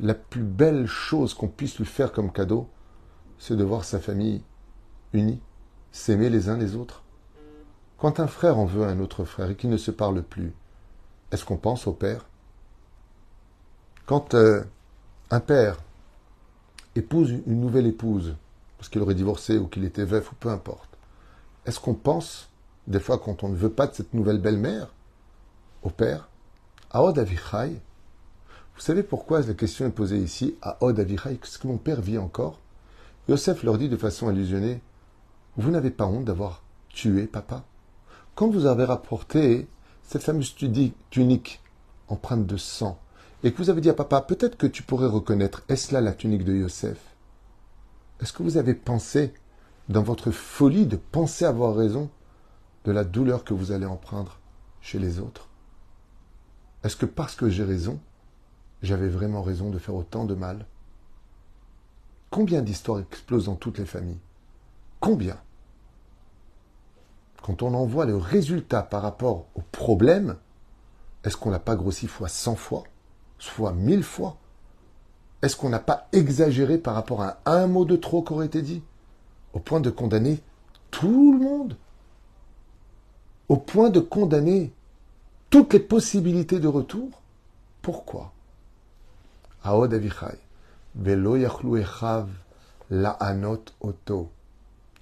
[0.00, 2.68] la plus belle chose qu'on puisse lui faire comme cadeau,
[3.38, 4.42] c'est de voir sa famille
[5.12, 5.40] unie,
[5.92, 7.02] s'aimer les uns les autres.
[7.98, 10.52] Quand un frère en veut un autre frère et qu'il ne se parle plus,
[11.32, 12.26] est-ce qu'on pense au père?
[14.06, 14.62] Quand euh,
[15.30, 15.78] un père
[16.94, 18.36] épouse une nouvelle épouse,
[18.76, 20.96] parce qu'il aurait divorcé ou qu'il était veuf ou peu importe,
[21.66, 22.48] est-ce qu'on pense,
[22.86, 24.94] des fois quand on ne veut pas de cette nouvelle belle-mère,
[25.82, 26.28] au père,
[26.90, 27.80] à Od Avichai
[28.78, 31.32] Vous savez pourquoi la question est posée ici, à Od Avichai?
[31.32, 32.60] Est-ce que mon père vit encore.
[33.28, 34.80] Yosef leur dit de façon allusionnée,
[35.56, 37.64] vous n'avez pas honte d'avoir tué papa
[38.36, 39.66] Quand vous avez rapporté
[40.04, 40.54] cette fameuse
[41.10, 41.60] tunique
[42.06, 43.00] empreinte de sang,
[43.42, 46.12] et que vous avez dit à papa, peut-être que tu pourrais reconnaître, est-ce là la
[46.12, 46.98] tunique de Yosef
[48.20, 49.34] Est-ce que vous avez pensé,
[49.88, 52.10] dans votre folie, de penser avoir raison
[52.84, 54.30] de la douleur que vous allez emprunter
[54.80, 55.48] chez les autres?
[56.84, 57.98] Est-ce que parce que j'ai raison,
[58.82, 60.66] j'avais vraiment raison de faire autant de mal.
[62.30, 64.20] Combien d'histoires explosent dans toutes les familles?
[65.00, 65.38] Combien?
[67.42, 70.36] Quand on en voit le résultat par rapport au problème,
[71.24, 72.84] est-ce qu'on l'a pas grossi fois 100 fois?
[73.38, 74.36] Soit mille fois?
[75.42, 78.60] Est-ce qu'on n'a pas exagéré par rapport à un mot de trop qui aurait été
[78.60, 78.82] dit?
[79.52, 80.42] Au point de condamner
[80.90, 81.76] tout le monde?
[83.48, 84.72] Au point de condamner
[85.48, 87.22] toutes les possibilités de retour?
[87.80, 88.32] Pourquoi?
[89.68, 90.38] Aod Avichai,
[93.80, 94.32] Oto.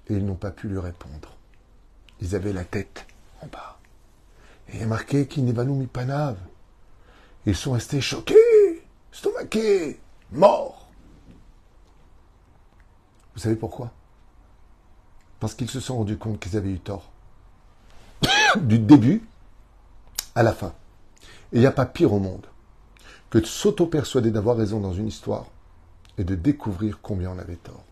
[0.09, 1.37] Et ils n'ont pas pu lui répondre.
[2.21, 3.05] Ils avaient la tête
[3.41, 3.77] en bas.
[4.69, 6.37] Et il est marqué mi Panav.
[7.45, 9.99] Ils sont restés choqués, stomaqués,
[10.31, 10.89] morts.
[13.35, 13.91] Vous savez pourquoi?
[15.39, 17.11] Parce qu'ils se sont rendus compte qu'ils avaient eu tort.
[18.57, 19.23] du début
[20.35, 20.73] à la fin.
[21.53, 22.47] Et il n'y a pas pire au monde
[23.29, 25.45] que de s'auto-persuader d'avoir raison dans une histoire
[26.17, 27.83] et de découvrir combien on avait tort.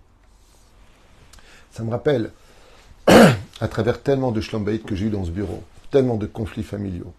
[1.71, 2.31] Ça me rappelle,
[3.07, 7.13] à travers tellement de schlambaïd que j'ai eu dans ce bureau, tellement de conflits familiaux,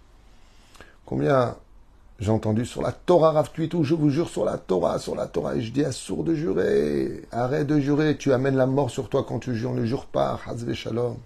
[1.04, 1.56] combien
[2.18, 5.26] j'ai entendu sur la Torah Rav tout, je vous jure sur la Torah, sur la
[5.26, 5.56] Torah.
[5.56, 9.10] Et je dis à sourd de jurer, arrête de jurer, tu amènes la mort sur
[9.10, 11.16] toi quand tu jures, ne jure pas, Hazve Shalom.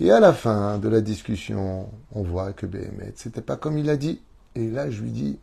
[0.00, 3.90] Et à la fin de la discussion, on voit que Béhémet, c'était pas comme il
[3.90, 4.20] a dit.
[4.54, 5.38] Et là, je lui dis,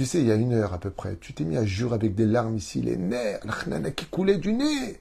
[0.00, 1.94] tu sais, il y a une heure à peu près, tu t'es mis à jurer
[1.94, 4.98] avec des larmes ici, les nerfs, la qui coulait du nez.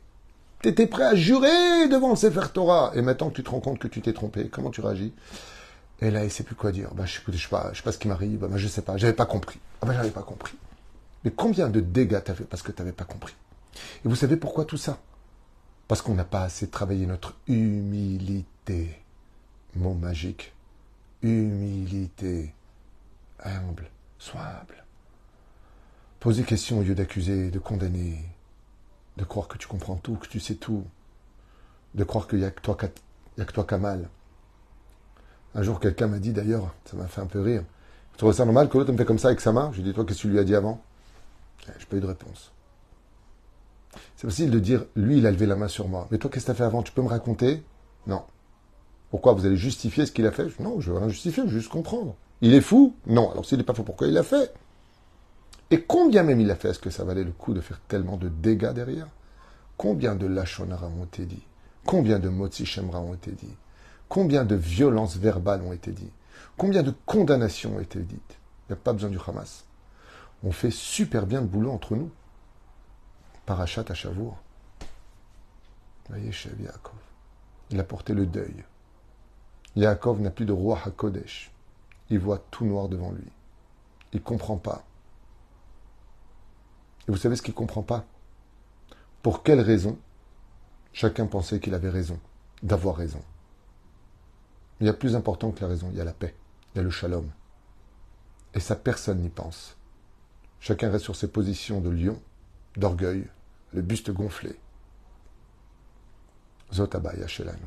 [0.62, 2.92] Tu étais prêt à jurer devant le Sefer Torah.
[2.96, 5.14] Et maintenant que tu te rends compte que tu t'es trompé, comment tu réagis?
[6.02, 6.94] Et là, il sait plus quoi dire.
[6.96, 8.40] Bah, je, ne sais pas, je sais pas ce qui m'arrive.
[8.40, 9.62] Bah, je sais pas, j'avais pas compris.
[9.82, 10.58] Ah bah, j'avais pas compris.
[11.24, 13.36] Mais combien de dégâts t'as fait parce que tu n'avais pas compris?
[14.04, 15.00] Et vous savez pourquoi tout ça?
[15.88, 19.00] Parce qu'on n'a pas assez travaillé notre humilité.
[19.78, 20.52] Mot magique.
[21.24, 22.54] Humilité.
[23.46, 23.90] Humble.
[24.18, 24.84] Sois humble.
[26.20, 28.20] Poser question au lieu d'accuser, de condamner,
[29.16, 30.84] de croire que tu comprends tout, que tu sais tout,
[31.96, 34.10] de croire qu'il n'y a que toi, qu'à mal.
[35.56, 37.64] Un jour, quelqu'un m'a dit d'ailleurs, ça m'a fait un peu rire.
[38.12, 39.72] Tu trouves ça normal que l'autre me fait comme ça avec sa main?
[39.74, 40.82] J'ai dit, toi, qu'est-ce que tu lui as dit avant?
[41.66, 42.52] Je n'ai pas eu de réponse.
[44.18, 46.08] C'est facile de dire, lui, il a levé la main sur moi.
[46.12, 46.84] Mais toi, qu'est-ce que tu as fait avant?
[46.84, 47.64] Tu peux me raconter?
[48.08, 48.24] Non.
[49.10, 49.34] Pourquoi?
[49.34, 50.60] Vous allez justifier ce qu'il a fait?
[50.60, 52.16] Non, je ne veux rien justifier, je veux juste comprendre.
[52.42, 52.94] Il est fou?
[53.08, 53.32] Non.
[53.32, 54.54] Alors s'il n'est pas fou, pourquoi il l'a fait?
[55.72, 58.18] Et combien même il l'a fait Est-ce que ça valait le coup de faire tellement
[58.18, 59.08] de dégâts derrière?
[59.78, 61.44] Combien de lachonara ont été dit
[61.86, 63.56] Combien de motzi shemra ont été dit
[64.10, 66.12] Combien de violences verbales ont été dites?
[66.58, 68.38] Combien de condamnations ont été dites?
[68.68, 69.66] Il n'y a pas besoin du Hamas.
[70.44, 72.12] On fait super bien le boulot entre nous.
[73.46, 74.38] Parachat à Chavour.
[76.10, 76.94] Voyez, Yaakov.
[77.70, 78.64] Il a porté le deuil.
[79.76, 81.52] Yaakov n'a plus de roi HaKodesh.
[82.10, 83.32] Il voit tout noir devant lui.
[84.14, 84.84] Il ne comprend pas.
[87.08, 88.06] Et vous savez ce qu'il ne comprend pas?
[89.22, 89.98] Pour quelle raison
[90.94, 92.20] chacun pensait qu'il avait raison,
[92.64, 93.22] d'avoir raison?
[94.80, 96.36] Il y a plus important que la raison, il y a la paix,
[96.74, 97.30] il y a le shalom.
[98.54, 99.76] Et ça, personne n'y pense.
[100.60, 102.22] Chacun reste sur ses positions de lion,
[102.78, 103.28] d'orgueil,
[103.74, 104.58] le buste gonflé.
[106.74, 107.66] Zotabaya Shelanu.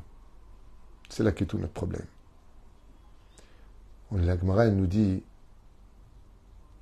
[1.09, 2.07] C'est là qu'est tout notre problème.
[4.13, 5.23] La Gemara, elle nous dit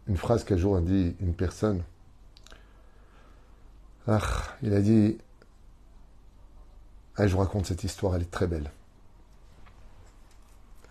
[0.06, 1.82] une phrase qu'un jour a dit une personne.
[4.08, 4.20] Ah,
[4.62, 5.18] il a dit
[7.16, 8.70] ah, Je vous raconte cette histoire, elle est très belle.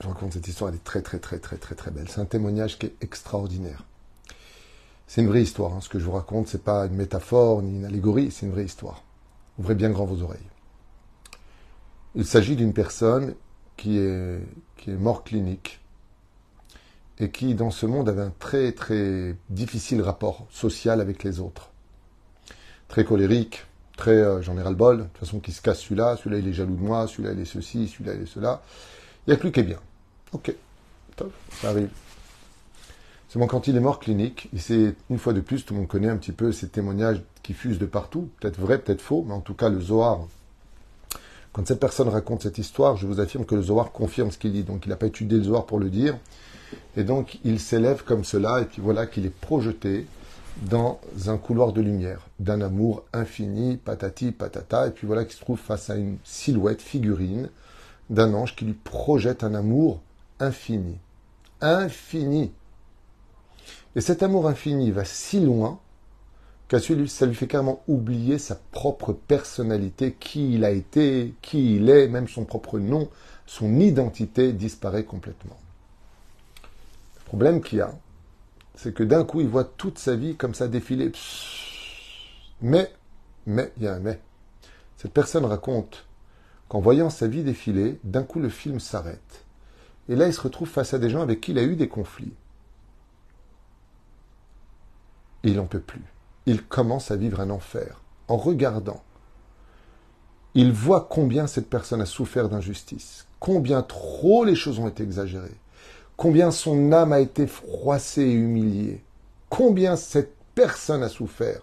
[0.01, 2.07] Je raconte cette histoire, elle est très très très très très très belle.
[2.09, 3.83] C'est un témoignage qui est extraordinaire.
[5.07, 5.73] C'est une vraie histoire.
[5.73, 5.81] Hein.
[5.81, 8.65] Ce que je vous raconte, c'est pas une métaphore ni une allégorie, c'est une vraie
[8.65, 9.03] histoire.
[9.57, 10.39] Ouvrez bien grand vos oreilles.
[12.15, 13.35] Il s'agit d'une personne
[13.75, 14.39] qui est,
[14.77, 15.81] qui est mort clinique
[17.17, 21.68] et qui, dans ce monde, avait un très très difficile rapport social avec les autres.
[22.89, 25.79] Très colérique, très euh, j'en ai ras le bol, de toute façon qui se casse
[25.79, 28.61] celui-là, celui-là il est jaloux de moi, celui-là il est ceci, celui-là il est cela.
[29.25, 29.79] Il n'y a plus qu'est bien.
[30.33, 30.53] Ok,
[31.17, 31.89] ça arrive.
[33.29, 35.87] Seulement quand il est mort clinique, et c'est une fois de plus, tout le monde
[35.87, 39.33] connaît un petit peu ces témoignages qui fusent de partout, peut-être vrai, peut-être faux, mais
[39.33, 40.27] en tout cas le Zohar.
[41.53, 44.53] Quand cette personne raconte cette histoire, je vous affirme que le Zohar confirme ce qu'il
[44.53, 44.63] dit.
[44.63, 46.17] Donc il n'a pas étudié le Zohar pour le dire.
[46.95, 50.07] Et donc il s'élève comme cela, et puis voilà qu'il est projeté
[50.61, 55.41] dans un couloir de lumière, d'un amour infini, patati, patata, et puis voilà qu'il se
[55.41, 57.49] trouve face à une silhouette, figurine,
[58.09, 60.01] d'un ange qui lui projette un amour
[60.39, 60.97] infini.
[61.61, 62.51] Infini.
[63.95, 65.79] Et cet amour infini va si loin
[66.67, 71.89] qu'à ça lui fait carrément oublier sa propre personnalité, qui il a été, qui il
[71.89, 73.09] est, même son propre nom,
[73.47, 75.57] son identité disparaît complètement.
[77.17, 77.91] Le problème qu'il y a,
[78.81, 81.11] c'est que d'un coup, il voit toute sa vie comme ça défiler.
[82.61, 82.89] Mais,
[83.45, 84.21] mais, il y a un mais.
[84.95, 86.07] Cette personne raconte
[86.69, 89.43] qu'en voyant sa vie défiler, d'un coup, le film s'arrête.
[90.07, 91.89] Et là, il se retrouve face à des gens avec qui il a eu des
[91.89, 92.33] conflits.
[95.43, 96.05] Il n'en peut plus.
[96.45, 98.01] Il commence à vivre un enfer.
[98.29, 99.03] En regardant,
[100.53, 105.59] il voit combien cette personne a souffert d'injustice, combien trop les choses ont été exagérées,
[106.19, 109.01] combien son âme a été froissée et humiliée,
[109.47, 111.61] combien cette personne a souffert.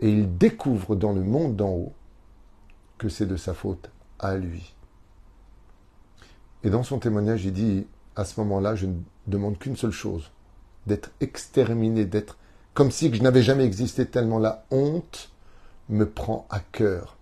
[0.00, 1.92] Et il découvre dans le monde d'en haut
[2.96, 4.74] que c'est de sa faute à lui.
[6.64, 8.94] Et dans son témoignage, il dit, à ce moment-là, je ne
[9.26, 10.30] demande qu'une seule chose,
[10.86, 12.38] d'être exterminé, d'être
[12.72, 15.30] comme si je n'avais jamais existé tellement la honte
[15.90, 17.18] me prend à cœur.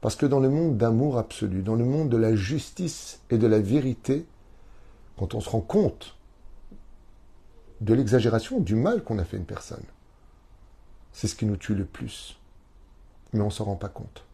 [0.00, 3.46] Parce que dans le monde d'amour absolu, dans le monde de la justice et de
[3.46, 4.26] la vérité,
[5.18, 6.14] quand on se rend compte
[7.80, 9.84] de l'exagération, du mal qu'on a fait à une personne,
[11.12, 12.38] c'est ce qui nous tue le plus.
[13.32, 14.24] Mais on ne s'en rend pas compte.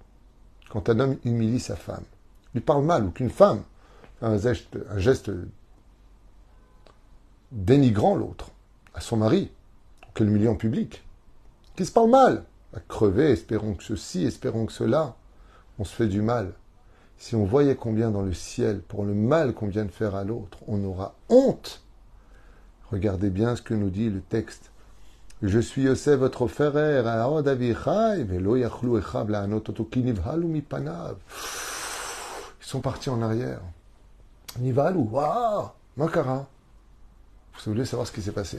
[0.71, 2.05] Quand un homme humilie sa femme,
[2.55, 3.63] lui parle mal, ou qu'une femme
[4.23, 5.31] un geste,
[7.53, 8.51] dénigrant l'autre,
[8.95, 9.51] à son mari,
[10.15, 11.03] que le milieu en public,
[11.77, 12.45] qui se parle mal,
[12.75, 15.17] à crever, espérons que ceci, espérons que cela,
[15.79, 16.55] on se fait du mal.
[17.19, 20.25] Si on voyait combien dans le ciel, pour le mal qu'on vient de faire à
[20.25, 21.83] l'autre, on aura honte.
[22.91, 24.71] Regardez bien ce que nous dit le texte.
[25.43, 26.73] Je suis Yosef, votre frère,
[32.61, 33.61] ils sont partis en arrière.
[34.59, 36.47] Nivalou, waouh, Makara.
[37.65, 38.59] Vous voulez savoir ce qui s'est passé?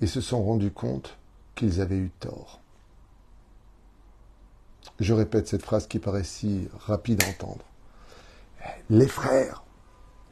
[0.00, 1.16] Ils se sont rendus compte
[1.54, 2.60] qu'ils avaient eu tort.
[5.00, 7.64] Je répète cette phrase qui paraît si rapide à entendre.
[8.90, 9.62] Les frères,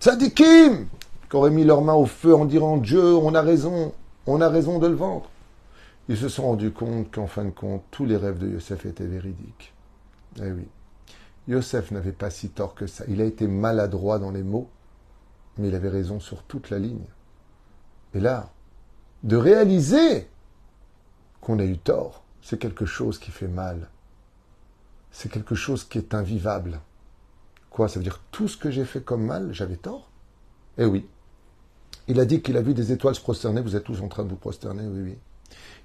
[0.00, 0.86] tzadikim,
[1.28, 3.92] qui auraient mis leurs mains au feu en disant Dieu, on a raison,
[4.26, 5.30] on a raison de le vendre.
[6.08, 9.06] Ils se sont rendus compte qu'en fin de compte, tous les rêves de Yosef étaient
[9.06, 9.72] véridiques.
[10.38, 10.68] Eh oui.
[11.48, 13.04] Yosef n'avait pas si tort que ça.
[13.08, 14.68] Il a été maladroit dans les mots,
[15.58, 17.06] mais il avait raison sur toute la ligne.
[18.14, 18.50] Et là,
[19.22, 20.28] de réaliser
[21.40, 23.88] qu'on a eu tort, c'est quelque chose qui fait mal.
[25.18, 26.78] C'est quelque chose qui est invivable.
[27.70, 30.10] Quoi Ça veut dire tout ce que j'ai fait comme mal, j'avais tort?
[30.76, 31.06] Eh oui.
[32.06, 34.24] Il a dit qu'il a vu des étoiles se prosterner, vous êtes tous en train
[34.24, 35.18] de vous prosterner, oui, oui.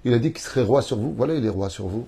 [0.04, 2.06] Il a dit qu'il serait roi sur vous, voilà, il est roi sur vous.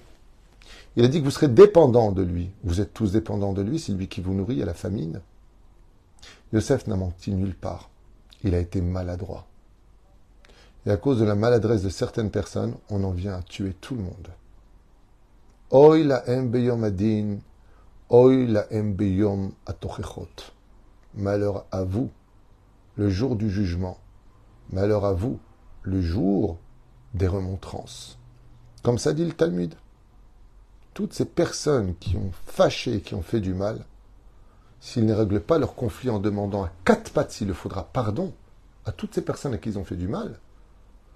[0.96, 2.50] Il a dit que vous serez dépendant de lui.
[2.62, 5.22] Vous êtes tous dépendants de lui, c'est lui qui vous nourrit à la famine.
[6.52, 7.88] Yosef n'a menti nulle part.
[8.42, 9.46] Il a été maladroit.
[10.84, 13.94] Et à cause de la maladresse de certaines personnes, on en vient à tuer tout
[13.94, 14.28] le monde.
[15.70, 17.38] Oy la adin,
[18.10, 18.66] oy la
[19.66, 20.28] atochechot.
[21.14, 22.10] Malheur à vous,
[22.96, 23.98] le jour du jugement.
[24.70, 25.38] Malheur à vous,
[25.82, 26.58] le jour
[27.14, 28.18] des remontrances.
[28.82, 29.74] Comme ça dit le Talmud.
[30.92, 33.84] Toutes ces personnes qui ont fâché, qui ont fait du mal,
[34.80, 38.34] s'ils ne règlent pas leur conflit en demandant à quatre pattes s'il le faudra pardon
[38.84, 40.38] à toutes ces personnes à qui ils ont fait du mal,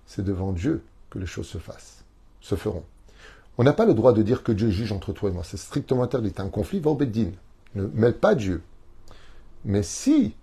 [0.07, 2.03] c'est devant Dieu que les choses se fassent,
[2.41, 2.85] se feront.
[3.59, 5.43] On n'a pas le droit de dire que Dieu juge entre toi et moi.
[5.45, 6.33] C'est strictement interdit.
[6.39, 7.33] Un conflit, va au Beddin.
[7.75, 8.63] Ne mêle pas Dieu.
[9.65, 10.37] Mais si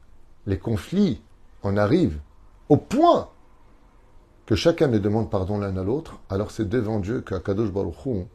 [0.45, 1.21] les conflits
[1.63, 2.19] en arrivent
[2.67, 3.29] au point
[4.45, 8.27] que chacun ne demande pardon l'un à l'autre, alors c'est devant Dieu qu'Akadosh Baruch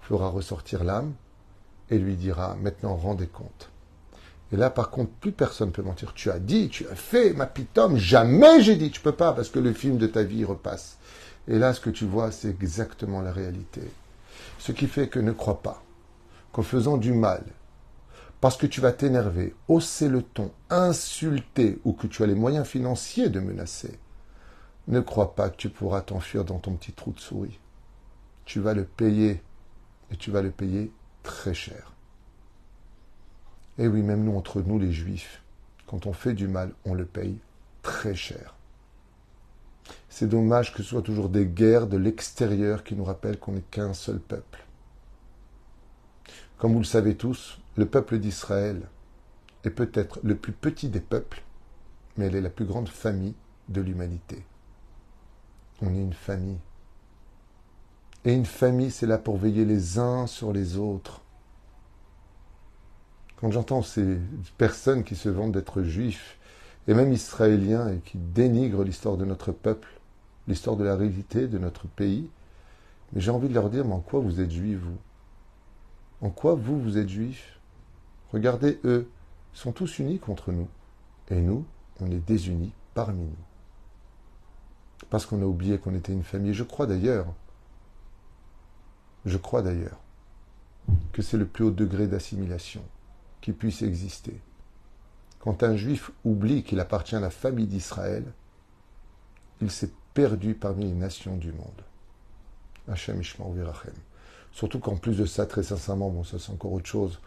[0.00, 1.12] fera ressortir l'âme
[1.90, 3.70] et lui dira maintenant rendez compte.
[4.52, 6.14] Et là, par contre, plus personne ne peut mentir.
[6.14, 8.92] Tu as dit, tu as fait, ma pitome, jamais j'ai dit.
[8.92, 10.98] Tu peux pas, parce que le film de ta vie repasse.
[11.48, 13.80] Et là, ce que tu vois, c'est exactement la réalité.
[14.58, 15.82] Ce qui fait que ne crois pas
[16.52, 17.44] qu'en faisant du mal,
[18.40, 22.66] parce que tu vas t'énerver, hausser le ton, insulter, ou que tu as les moyens
[22.66, 23.98] financiers de menacer,
[24.86, 27.58] ne crois pas que tu pourras t'enfuir dans ton petit trou de souris.
[28.44, 29.42] Tu vas le payer,
[30.10, 31.92] et tu vas le payer très cher.
[33.78, 35.42] Et oui, même nous, entre nous les juifs,
[35.86, 37.38] quand on fait du mal, on le paye
[37.82, 38.53] très cher.
[40.16, 43.62] C'est dommage que ce soit toujours des guerres de l'extérieur qui nous rappellent qu'on n'est
[43.62, 44.64] qu'un seul peuple.
[46.56, 48.82] Comme vous le savez tous, le peuple d'Israël
[49.64, 51.42] est peut-être le plus petit des peuples,
[52.16, 53.34] mais elle est la plus grande famille
[53.68, 54.46] de l'humanité.
[55.82, 56.60] On est une famille.
[58.24, 61.22] Et une famille, c'est là pour veiller les uns sur les autres.
[63.34, 64.20] Quand j'entends ces
[64.58, 66.38] personnes qui se vantent d'être juifs,
[66.86, 69.88] et même israéliens, et qui dénigrent l'histoire de notre peuple,
[70.46, 72.28] l'histoire de la réalité de notre pays,
[73.12, 74.98] mais j'ai envie de leur dire, mais en quoi vous êtes juifs, vous?
[76.20, 77.58] En quoi vous, vous êtes juifs?
[78.32, 79.08] Regardez, eux,
[79.54, 80.68] ils sont tous unis contre nous.
[81.30, 81.64] Et nous,
[82.00, 83.44] on est désunis parmi nous.
[85.10, 86.54] Parce qu'on a oublié qu'on était une famille.
[86.54, 87.26] Je crois d'ailleurs,
[89.24, 90.00] je crois d'ailleurs,
[91.12, 92.82] que c'est le plus haut degré d'assimilation
[93.40, 94.40] qui puisse exister.
[95.38, 98.24] Quand un juif oublie qu'il appartient à la famille d'Israël,
[99.60, 101.82] il s'est perdu parmi les nations du monde.
[102.88, 103.92] Hachem Virachem.
[104.52, 107.18] Surtout qu'en plus de ça, très sincèrement, bon, ça c'est encore autre chose,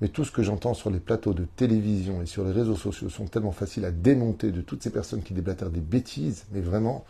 [0.00, 3.08] mais tout ce que j'entends sur les plateaux de télévision et sur les réseaux sociaux
[3.08, 7.04] sont tellement faciles à démonter de toutes ces personnes qui déblatèrent des bêtises, mais vraiment,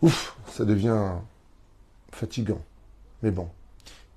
[0.00, 1.14] ouf, ça devient
[2.12, 2.62] fatigant.
[3.22, 3.48] Mais bon,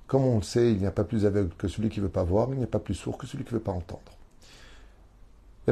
[0.05, 2.11] comme on le sait, il n'y a pas plus aveugle que celui qui ne veut
[2.11, 3.71] pas voir, mais il n'y a pas plus sourd que celui qui ne veut pas
[3.71, 4.11] entendre.
[5.67, 5.71] Et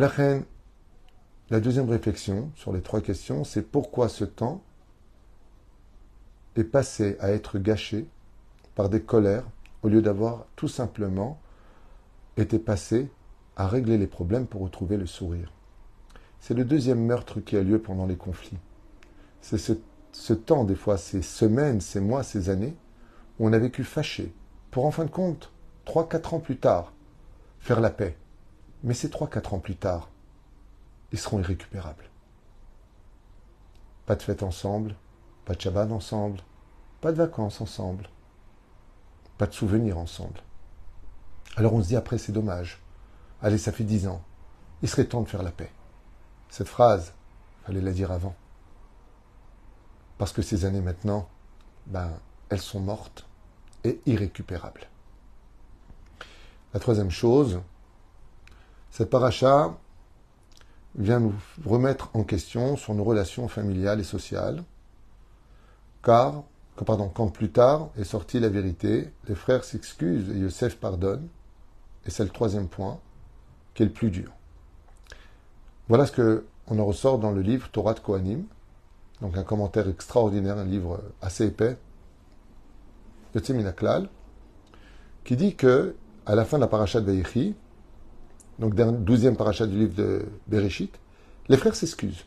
[1.51, 4.63] la deuxième réflexion sur les trois questions, c'est pourquoi ce temps
[6.55, 8.07] est passé à être gâché
[8.73, 9.45] par des colères
[9.83, 11.39] au lieu d'avoir tout simplement
[12.37, 13.11] été passé
[13.55, 15.51] à régler les problèmes pour retrouver le sourire.
[16.39, 18.57] C'est le deuxième meurtre qui a lieu pendant les conflits.
[19.41, 22.75] C'est ce, temps, des fois, ces semaines, ces mois, ces années,
[23.37, 24.33] où on a vécu fâché,
[24.71, 25.51] pour en fin de compte,
[25.85, 26.93] trois, quatre ans plus tard,
[27.59, 28.17] faire la paix.
[28.83, 30.09] Mais ces trois, quatre ans plus tard,
[31.11, 32.09] ils seront irrécupérables.
[34.05, 34.95] Pas de fête ensemble,
[35.45, 36.41] pas de Shabbat ensemble,
[37.01, 38.09] pas de vacances ensemble,
[39.37, 40.41] pas de souvenirs ensemble.
[41.55, 42.81] Alors on se dit après, c'est dommage.
[43.41, 44.23] Allez, ça fait dix ans.
[44.81, 45.71] Il serait temps de faire la paix.
[46.49, 47.13] Cette phrase,
[47.65, 48.35] fallait la dire avant.
[50.17, 51.27] Parce que ces années maintenant,
[51.87, 52.11] ben,
[52.49, 53.25] elles sont mortes
[53.83, 54.87] et irrécupérables.
[56.73, 57.61] La troisième chose,
[58.91, 59.77] cette paracha
[60.97, 61.33] vient nous
[61.65, 64.63] remettre en question sur nos relations familiales et sociales,
[66.03, 66.43] car,
[66.75, 71.27] quand plus tard est sortie la vérité, les frères s'excusent et Yosef pardonne,
[72.05, 72.99] et c'est le troisième point,
[73.73, 74.31] qui est le plus dur.
[75.87, 78.45] Voilà ce que on en ressort dans le livre Torah de Kohanim,
[79.21, 81.77] donc un commentaire extraordinaire, un livre assez épais,
[83.33, 84.09] de Tseminaklal,
[85.23, 87.55] qui dit que, à la fin de la paracha de Vaïchi,
[88.59, 90.93] donc douzième paracha du livre de Bereshit,
[91.49, 92.25] les frères s'excusent.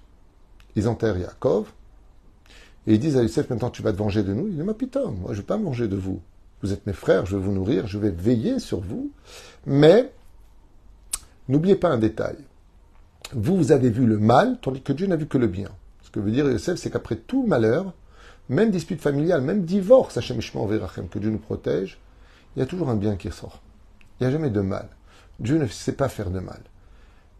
[0.76, 1.72] Ils enterrent Yaakov,
[2.86, 4.48] et ils disent à Youssef, maintenant tu vas te venger de nous.
[4.48, 6.20] Il dit, ma putain, moi je ne vais pas me venger de vous.
[6.62, 9.10] Vous êtes mes frères, je vais vous nourrir, je vais veiller sur vous.
[9.66, 10.10] Mais,
[11.48, 12.36] n'oubliez pas un détail.
[13.32, 15.68] Vous, vous avez vu le mal, tandis que Dieu n'a vu que le bien.
[16.02, 17.92] Ce que veut dire Youssef, c'est qu'après tout malheur,
[18.48, 21.98] même dispute familiale, même divorce, Hachem Verachem, que Dieu nous protège,
[22.56, 23.60] il y a toujours un bien qui ressort.
[24.18, 24.88] Il n'y a jamais de mal.
[25.38, 26.60] Dieu ne sait pas faire de mal.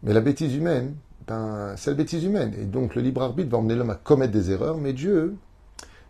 [0.03, 0.95] Mais la bêtise humaine,
[1.27, 2.53] ben, c'est la bêtise humaine.
[2.59, 5.35] Et donc le libre arbitre va emmener l'homme à commettre des erreurs, mais Dieu,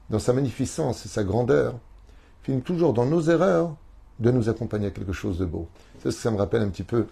[0.09, 1.79] dans sa magnificence et sa grandeur,
[2.43, 3.75] finit toujours dans nos erreurs
[4.19, 5.67] de nous accompagner à quelque chose de beau.
[5.99, 7.07] C'est ce que ça me rappelle un petit peu.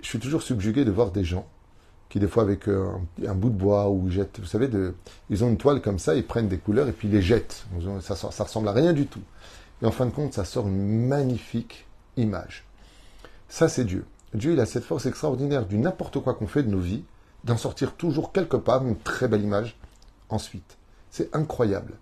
[0.00, 1.46] Je suis toujours subjugué de voir des gens
[2.08, 2.88] qui des fois avec euh,
[3.26, 4.94] un, bout de bois ou jettent, vous savez, de,
[5.28, 7.66] ils ont une toile comme ça, ils prennent des couleurs et puis ils les jettent.
[8.00, 9.22] Ça, ça ressemble à rien du tout.
[9.82, 11.86] Et en fin de compte, ça sort une magnifique
[12.16, 12.64] image.
[13.48, 14.04] Ça, c'est Dieu.
[14.34, 17.04] Dieu, il a cette force extraordinaire du n'importe quoi qu'on fait de nos vies,
[17.44, 19.76] d'en sortir toujours quelque part une très belle image
[20.28, 20.76] ensuite.
[21.10, 21.94] C'est incroyable.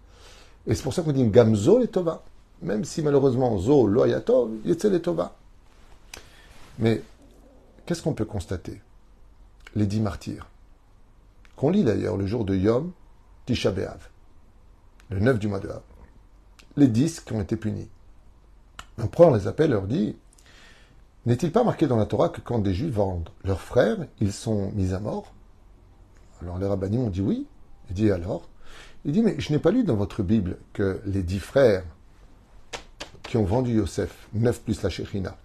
[0.66, 2.22] Et c'est pour ça qu'on dit Gamzo et Tova.
[2.62, 5.36] Même si malheureusement Zo, Loyatov, Yetzel et Tova.
[6.78, 7.02] Mais
[7.84, 8.80] qu'est-ce qu'on peut constater
[9.76, 10.48] les dix martyrs,
[11.56, 12.92] qu'on lit d'ailleurs le jour de Yom
[13.46, 14.08] Tisha B'Av,
[15.10, 15.82] le 9 du mois de Av.
[16.76, 17.88] Les dix qui ont été punis.
[18.98, 20.16] L'empereur les appelle leur dit
[21.26, 24.70] N'est-il pas marqué dans la Torah que quand des Juifs vendent leurs frères, ils sont
[24.72, 25.32] mis à mort?
[26.42, 27.46] Alors les rabbinim ont dit oui.
[27.88, 28.48] Il dit alors?
[29.04, 31.84] Il dit Mais je n'ai pas lu dans votre Bible que les dix frères
[33.22, 35.36] qui ont vendu Yosef, neuf plus la Shechina,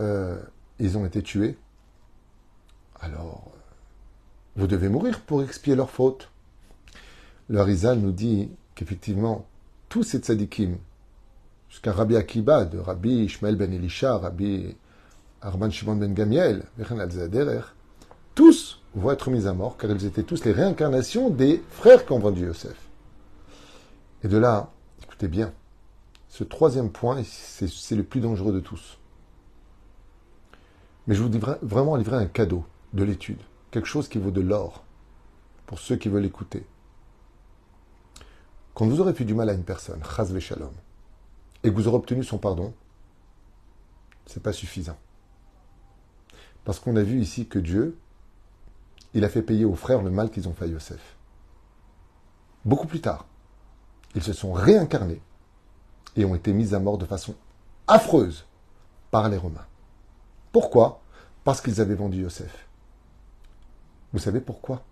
[0.00, 0.40] euh,
[0.78, 1.56] ils ont été tués?
[3.00, 3.52] Alors,
[4.56, 6.30] vous devez mourir pour expier leurs fautes.
[7.48, 9.46] Le Harizal nous dit qu'effectivement,
[9.88, 10.78] tous ces tzadikim,
[11.68, 14.76] jusqu'à Rabbi Akiba, de Rabbi Ishmael ben Elisha, Rabbi
[15.40, 16.64] Arman Shimon ben Gamiel,
[18.34, 22.12] tous vont être mis à mort, car ils étaient tous les réincarnations des frères qui
[22.12, 22.76] ont vendu Yosef.
[24.22, 24.70] Et de là,
[25.02, 25.52] écoutez bien,
[26.28, 28.98] ce troisième point, c'est le plus dangereux de tous.
[31.06, 33.40] Mais je vous dis vraiment livrer un cadeau de l'étude,
[33.70, 34.84] quelque chose qui vaut de l'or
[35.66, 36.64] pour ceux qui veulent écouter.
[38.74, 40.72] Quand vous aurez fait du mal à une personne, chas shalom,
[41.62, 42.74] et que vous aurez obtenu son pardon,
[44.26, 44.98] c'est pas suffisant.
[46.64, 47.98] Parce qu'on a vu ici que Dieu,
[49.14, 51.16] il a fait payer aux frères le mal qu'ils ont fait à Yosef.
[52.64, 53.26] Beaucoup plus tard,
[54.14, 55.22] ils se sont réincarnés
[56.16, 57.34] et ont été mis à mort de façon
[57.86, 58.46] affreuse
[59.10, 59.66] par les Romains.
[60.52, 61.00] Pourquoi?
[61.44, 62.68] Parce qu'ils avaient vendu Yosef.
[64.12, 64.82] Vous savez pourquoi?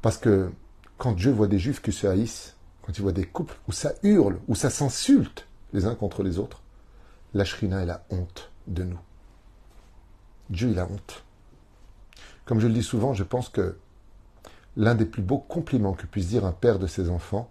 [0.00, 0.52] Parce que
[0.98, 2.53] quand Dieu voit des juifs qui se haïssent,
[2.84, 6.38] quand il voit des couples où ça hurle, où ça s'insulte les uns contre les
[6.38, 6.60] autres,
[7.32, 9.00] la shrina, elle a honte de nous.
[10.50, 11.24] Dieu, il a honte.
[12.44, 13.78] Comme je le dis souvent, je pense que
[14.76, 17.50] l'un des plus beaux compliments que puisse dire un père de ses enfants,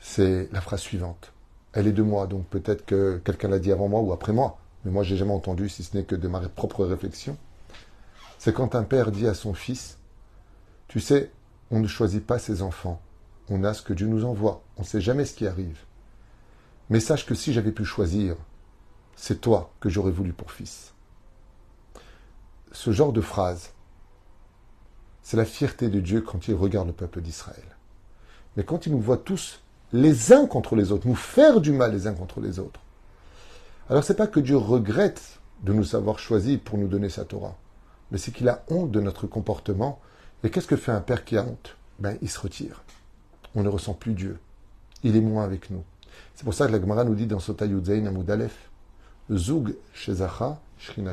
[0.00, 1.32] c'est la phrase suivante.
[1.74, 4.58] Elle est de moi, donc peut-être que quelqu'un l'a dit avant moi ou après moi,
[4.84, 7.36] mais moi j'ai jamais entendu, si ce n'est que de ma propre réflexion.
[8.38, 9.98] C'est quand un père dit à son fils,
[10.88, 11.30] tu sais,
[11.70, 13.00] on ne choisit pas ses enfants,
[13.48, 15.78] on a ce que Dieu nous envoie, on ne sait jamais ce qui arrive.
[16.90, 18.36] Mais sache que si j'avais pu choisir,
[19.16, 20.92] c'est toi que j'aurais voulu pour fils
[22.76, 23.70] ce genre de phrase,
[25.22, 27.64] c'est la fierté de Dieu quand il regarde le peuple d'Israël.
[28.56, 29.60] Mais quand il nous voit tous
[29.92, 32.80] les uns contre les autres, nous faire du mal les uns contre les autres,
[33.88, 37.56] alors c'est pas que Dieu regrette de nous avoir choisis pour nous donner sa Torah,
[38.10, 40.00] mais c'est qu'il a honte de notre comportement.
[40.44, 41.76] Et qu'est-ce que fait un père qui a honte?
[41.98, 42.84] Ben, il se retire.
[43.56, 44.38] On ne ressent plus Dieu.
[45.02, 45.82] Il est moins avec nous.
[46.36, 48.70] C'est pour ça que la Gemara nous dit dans Sota Yudzain Amud Aleph,
[49.32, 51.12] Zug Shezacha Shrina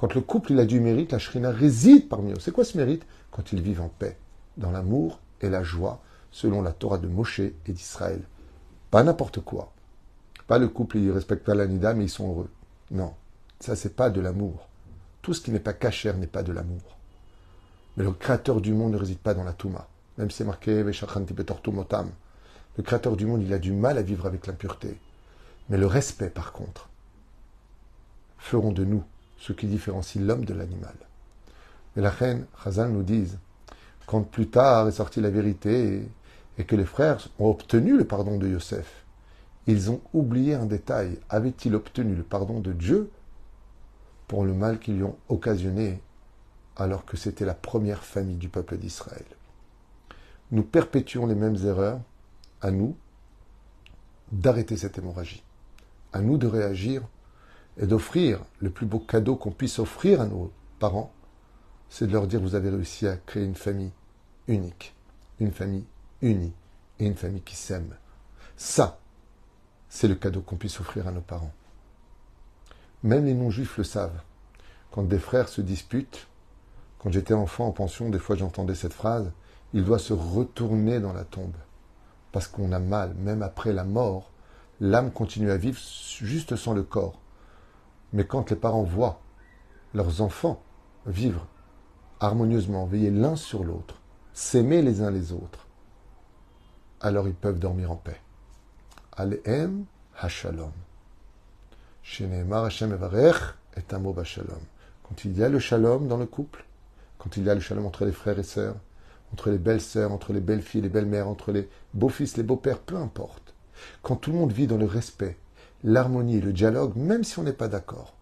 [0.00, 2.40] quand le couple il a du mérite, la shrina réside parmi eux.
[2.40, 3.04] C'est quoi ce mérite?
[3.30, 4.16] Quand ils vivent en paix,
[4.56, 6.00] dans l'amour et la joie,
[6.30, 8.22] selon la Torah de Moshe et d'Israël.
[8.90, 9.74] Pas n'importe quoi.
[10.46, 12.48] Pas le couple, ils respectent pas l'anida, mais ils sont heureux.
[12.90, 13.12] Non,
[13.60, 14.68] ça c'est pas de l'amour.
[15.20, 16.96] Tout ce qui n'est pas cachère n'est pas de l'amour.
[17.98, 19.86] Mais le créateur du monde ne réside pas dans la Touma.
[20.20, 20.92] Même si c'est marqué Le
[22.82, 24.98] créateur du monde, il a du mal à vivre avec l'impureté.
[25.70, 26.90] Mais le respect, par contre,
[28.36, 29.02] feront de nous
[29.38, 30.94] ce qui différencie l'homme de l'animal.
[31.96, 33.32] Mais la reine, Chazal nous dit,
[34.04, 36.06] quand plus tard est sortie la vérité
[36.58, 39.06] et que les frères ont obtenu le pardon de Yosef,
[39.66, 41.18] ils ont oublié un détail.
[41.30, 43.10] Avaient-ils obtenu le pardon de Dieu
[44.28, 46.02] pour le mal qu'ils lui ont occasionné
[46.76, 49.24] alors que c'était la première famille du peuple d'Israël?
[50.52, 52.00] Nous perpétuons les mêmes erreurs,
[52.60, 52.96] à nous
[54.32, 55.42] d'arrêter cette hémorragie,
[56.12, 57.02] à nous de réagir
[57.78, 61.12] et d'offrir le plus beau cadeau qu'on puisse offrir à nos parents,
[61.88, 63.92] c'est de leur dire vous avez réussi à créer une famille
[64.46, 64.94] unique,
[65.40, 65.84] une famille
[66.22, 66.52] unie
[66.98, 67.94] et une famille qui s'aime.
[68.56, 68.98] Ça,
[69.88, 71.52] c'est le cadeau qu'on puisse offrir à nos parents.
[73.02, 74.20] Même les non-juifs le savent.
[74.90, 76.26] Quand des frères se disputent,
[76.98, 79.32] quand j'étais enfant en pension, des fois j'entendais cette phrase,
[79.72, 81.56] il doit se retourner dans la tombe.
[82.32, 84.30] Parce qu'on a mal, même après la mort,
[84.80, 87.20] l'âme continue à vivre juste sans le corps.
[88.12, 89.20] Mais quand les parents voient
[89.94, 90.62] leurs enfants
[91.06, 91.46] vivre
[92.20, 94.00] harmonieusement, veiller l'un sur l'autre,
[94.32, 95.66] s'aimer les uns les autres,
[97.00, 98.20] alors ils peuvent dormir en paix.
[99.16, 99.86] Aleem
[100.18, 100.72] hashalom.
[102.02, 102.98] Hashem
[103.76, 104.60] est un mot bashalom.
[105.02, 106.64] Quand il y a le shalom dans le couple,
[107.18, 108.76] quand il y a le shalom entre les frères et sœurs,
[109.32, 113.54] entre les belles-sœurs, entre les belles-filles, les belles-mères, entre les beaux-fils, les beaux-pères, peu importe.
[114.02, 115.36] Quand tout le monde vit dans le respect,
[115.84, 118.14] l'harmonie le dialogue, même si on n'est pas d'accord.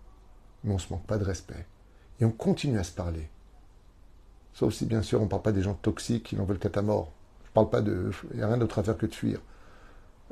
[0.65, 1.67] Mais on ne se manque pas de respect.
[2.21, 3.29] Et on continue à se parler.
[4.53, 6.69] Sauf si, bien sûr, on ne parle pas des gens toxiques qui n'en veulent qu'à
[6.69, 7.13] ta mort.
[7.47, 8.11] Je parle pas de.
[8.33, 9.41] Il n'y a rien d'autre à faire que de fuir.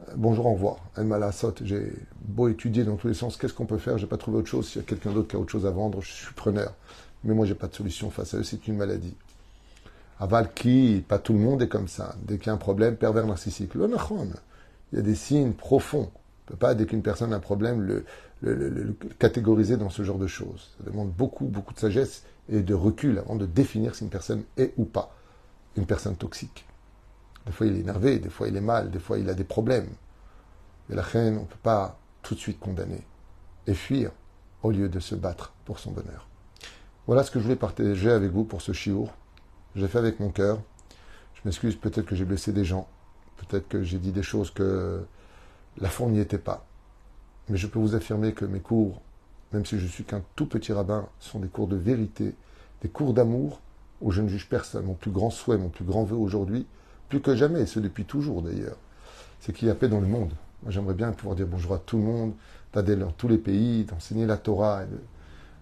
[0.00, 0.78] Euh, bonjour, au revoir.
[0.96, 1.62] Elle m'a la saute.
[1.64, 3.36] J'ai beau étudier dans tous les sens.
[3.36, 3.98] Qu'est-ce qu'on peut faire?
[3.98, 4.68] J'ai pas trouvé autre chose.
[4.68, 6.74] S'il y a quelqu'un d'autre qui a autre chose à vendre, je suis preneur.
[7.22, 8.42] Mais moi, j'ai pas de solution face à eux.
[8.42, 9.14] C'est une maladie.
[10.18, 12.16] Aval qui, pas tout le monde est comme ça.
[12.22, 13.74] Dès qu'il y a un problème, pervers narcissique.
[13.74, 13.88] Le
[14.92, 16.10] Il y a des signes profonds.
[16.10, 18.04] On ne peut pas, dès qu'une personne a un problème, le,
[19.18, 20.74] catégoriser dans ce genre de choses.
[20.78, 24.44] Ça demande beaucoup, beaucoup de sagesse et de recul avant de définir si une personne
[24.56, 25.14] est ou pas
[25.76, 26.66] une personne toxique.
[27.44, 29.44] Des fois, il est énervé, des fois, il est mal, des fois, il a des
[29.44, 29.88] problèmes.
[30.90, 33.02] Et la haine, on ne peut pas tout de suite condamner
[33.66, 34.10] et fuir
[34.62, 36.28] au lieu de se battre pour son bonheur.
[37.06, 39.12] Voilà ce que je voulais partager avec vous pour ce chiour.
[39.76, 40.58] J'ai fait avec mon cœur.
[41.34, 42.88] Je m'excuse, peut-être que j'ai blessé des gens.
[43.36, 45.04] Peut-être que j'ai dit des choses que
[45.76, 46.66] la fond n'y était pas.
[47.50, 49.02] Mais je peux vous affirmer que mes cours,
[49.52, 52.34] même si je suis qu'un tout petit rabbin, sont des cours de vérité
[52.82, 53.60] des cours d'amour
[54.00, 54.86] où je ne juge personne.
[54.86, 56.66] Mon plus grand souhait, mon plus grand vœu aujourd'hui,
[57.08, 58.76] plus que jamais, et ce depuis toujours d'ailleurs,
[59.40, 60.32] c'est qu'il y a paix dans le monde.
[60.68, 62.32] J'aimerais bien pouvoir dire bonjour à tout le monde,
[62.72, 64.82] d'aller dans tous les pays, d'enseigner la Torah,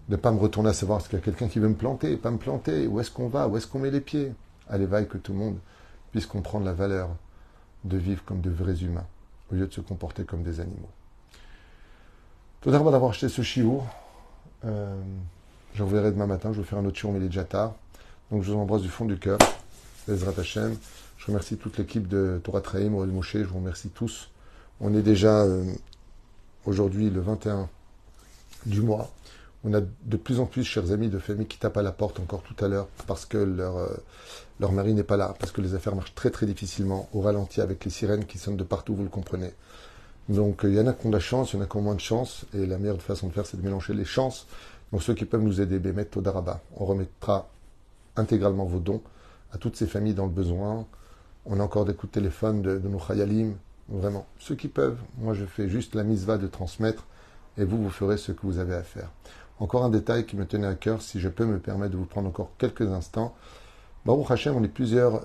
[0.09, 2.17] ne pas me retourner à savoir ce qu'il y a quelqu'un qui veut me planter,
[2.17, 4.33] pas me planter, où est-ce qu'on va, où est-ce qu'on met les pieds?
[4.69, 5.57] Allez, vaille que tout le monde
[6.11, 7.09] puisse comprendre la valeur
[7.83, 9.05] de vivre comme de vrais humains,
[9.51, 10.89] au lieu de se comporter comme des animaux.
[12.61, 13.85] Tout d'abord d'avoir acheté ce chiour.
[14.65, 14.95] Euh,
[15.75, 17.75] J'en verrai demain matin, je vais faire un autre chiour, mais il est déjà tard.
[18.31, 19.37] Donc je vous embrasse du fond du cœur.
[20.07, 20.77] Ezrat Hashem.
[21.17, 24.29] Je remercie toute l'équipe de Torah Traim, Orel Moshe, je vous remercie tous.
[24.79, 25.65] On est déjà euh,
[26.65, 27.67] aujourd'hui le 21
[28.65, 29.11] du mois.
[29.67, 32.19] On a de plus en plus, chers amis de famille, qui tapent à la porte
[32.19, 33.87] encore tout à l'heure parce que leur, euh,
[34.59, 37.61] leur mari n'est pas là, parce que les affaires marchent très très difficilement, au ralenti
[37.61, 39.53] avec les sirènes qui sonnent de partout, vous le comprenez.
[40.29, 41.77] Donc il y en a qui ont de la chance, il y en a qui
[41.77, 44.45] ont moins de chance, et la meilleure façon de faire, c'est de mélanger les chances.
[44.91, 47.49] Donc ceux qui peuvent nous aider, Bémet Todaraba, on remettra
[48.15, 49.01] intégralement vos dons
[49.51, 50.85] à toutes ces familles dans le besoin.
[51.47, 53.55] On a encore des coups de téléphone de, de nos Khayalim,
[53.89, 54.27] vraiment.
[54.37, 57.07] Ceux qui peuvent, moi je fais juste la misva de transmettre,
[57.57, 59.09] et vous, vous ferez ce que vous avez à faire.
[59.59, 62.05] Encore un détail qui me tenait à cœur, si je peux me permettre de vous
[62.05, 63.33] prendre encore quelques instants.
[64.05, 65.21] Baruch Hashem, on est plusieurs,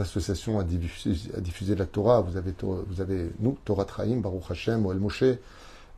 [0.00, 2.22] associations à diffuser, à la Torah.
[2.22, 5.24] Vous avez, vous avez nous, Torah Traim, Baruch Hashem, El Moshe.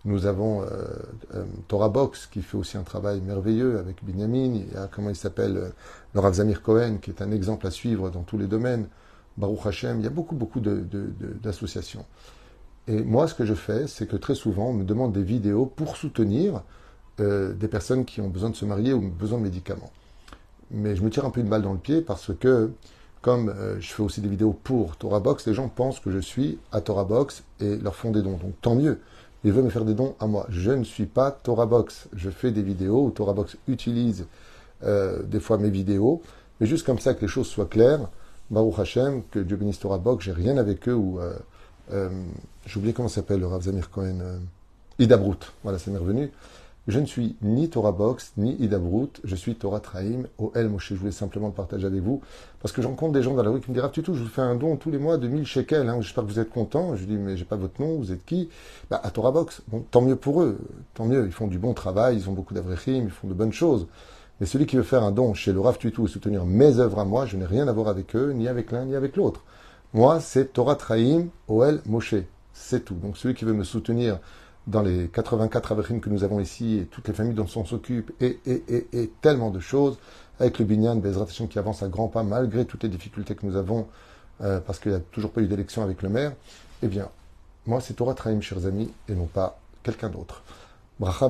[0.04, 0.66] Nous avons euh,
[1.34, 4.54] euh, Torah Box qui fait aussi un travail merveilleux avec Binyamin.
[4.54, 5.68] Il y a, comment il s'appelle, euh,
[6.14, 8.88] le Rav Zamir Cohen qui est un exemple à suivre dans tous les domaines.
[9.36, 12.04] Baruch Hashem, il y a beaucoup, beaucoup d'associations.
[12.88, 15.66] Et moi, ce que je fais, c'est que très souvent, on me demande des vidéos
[15.66, 16.62] pour soutenir
[17.20, 19.90] euh, des personnes qui ont besoin de se marier ou besoin de médicaments.
[20.70, 22.70] Mais je me tire un peu une balle dans le pied parce que,
[23.22, 26.18] comme euh, je fais aussi des vidéos pour Torah Box, les gens pensent que je
[26.18, 28.36] suis à Torah Box et leur font des dons.
[28.36, 28.98] Donc tant mieux.
[29.44, 30.46] Ils veulent me faire des dons à moi.
[30.50, 32.08] Je ne suis pas Torah Box.
[32.12, 34.26] Je fais des vidéos où Torah Box utilise
[34.82, 36.22] euh, des fois mes vidéos.
[36.60, 38.08] Mais juste comme ça, que les choses soient claires,
[38.50, 41.20] Baruch Hashem, que Dieu bénisse Torah Box, j'ai rien avec eux ou.
[41.20, 41.34] Euh,
[41.92, 42.10] euh,
[42.66, 44.18] j'ai oublié comment s'appelle le Rav Zamir Cohen.
[44.98, 45.52] Ida Brut.
[45.62, 46.30] Voilà, c'est m'est revenu.
[46.88, 50.88] Je ne suis ni Torah Box, ni Ida Brut, je suis Torah Traim, OL Moshe.
[50.88, 52.22] Je voulais simplement le partager avec vous,
[52.62, 54.28] parce que je rencontre des gens dans la rue qui me disent, tout, je vous
[54.28, 56.96] fais un don tous les mois de 1000 shekels, hein, j'espère que vous êtes contents.
[56.96, 58.48] Je dis, mais j'ai pas votre nom, vous êtes qui?
[58.88, 59.60] Bah, À Torah Box.
[59.90, 60.58] Tant mieux pour eux,
[60.94, 63.52] tant mieux, ils font du bon travail, ils ont beaucoup d'avrechim, ils font de bonnes
[63.52, 63.86] choses.
[64.40, 67.00] Mais celui qui veut faire un don chez le Rav Tutu et soutenir mes œuvres
[67.00, 69.42] à moi, je n'ai rien à voir avec eux, ni avec l'un, ni avec l'autre.
[69.92, 72.14] Moi, c'est Torah Traim, OL Moshe.
[72.54, 72.94] C'est tout.
[72.94, 74.20] Donc celui qui veut me soutenir
[74.68, 78.12] dans les 84 avrines que nous avons ici et toutes les familles dont on s'occupe
[78.20, 79.98] et, et, et, et, tellement de choses
[80.38, 83.56] avec le Binyan Bezrat qui avance à grands pas malgré toutes les difficultés que nous
[83.56, 83.88] avons
[84.40, 86.32] euh, parce qu'il n'y a toujours pas eu d'élection avec le maire,
[86.82, 87.08] eh bien,
[87.66, 90.42] moi c'est Torah Traim, chers amis, et non pas quelqu'un d'autre.
[91.00, 91.28] Bracha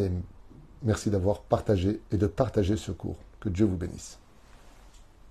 [0.00, 0.10] et
[0.82, 3.18] merci d'avoir partagé et de partager ce cours.
[3.40, 4.18] Que Dieu vous bénisse.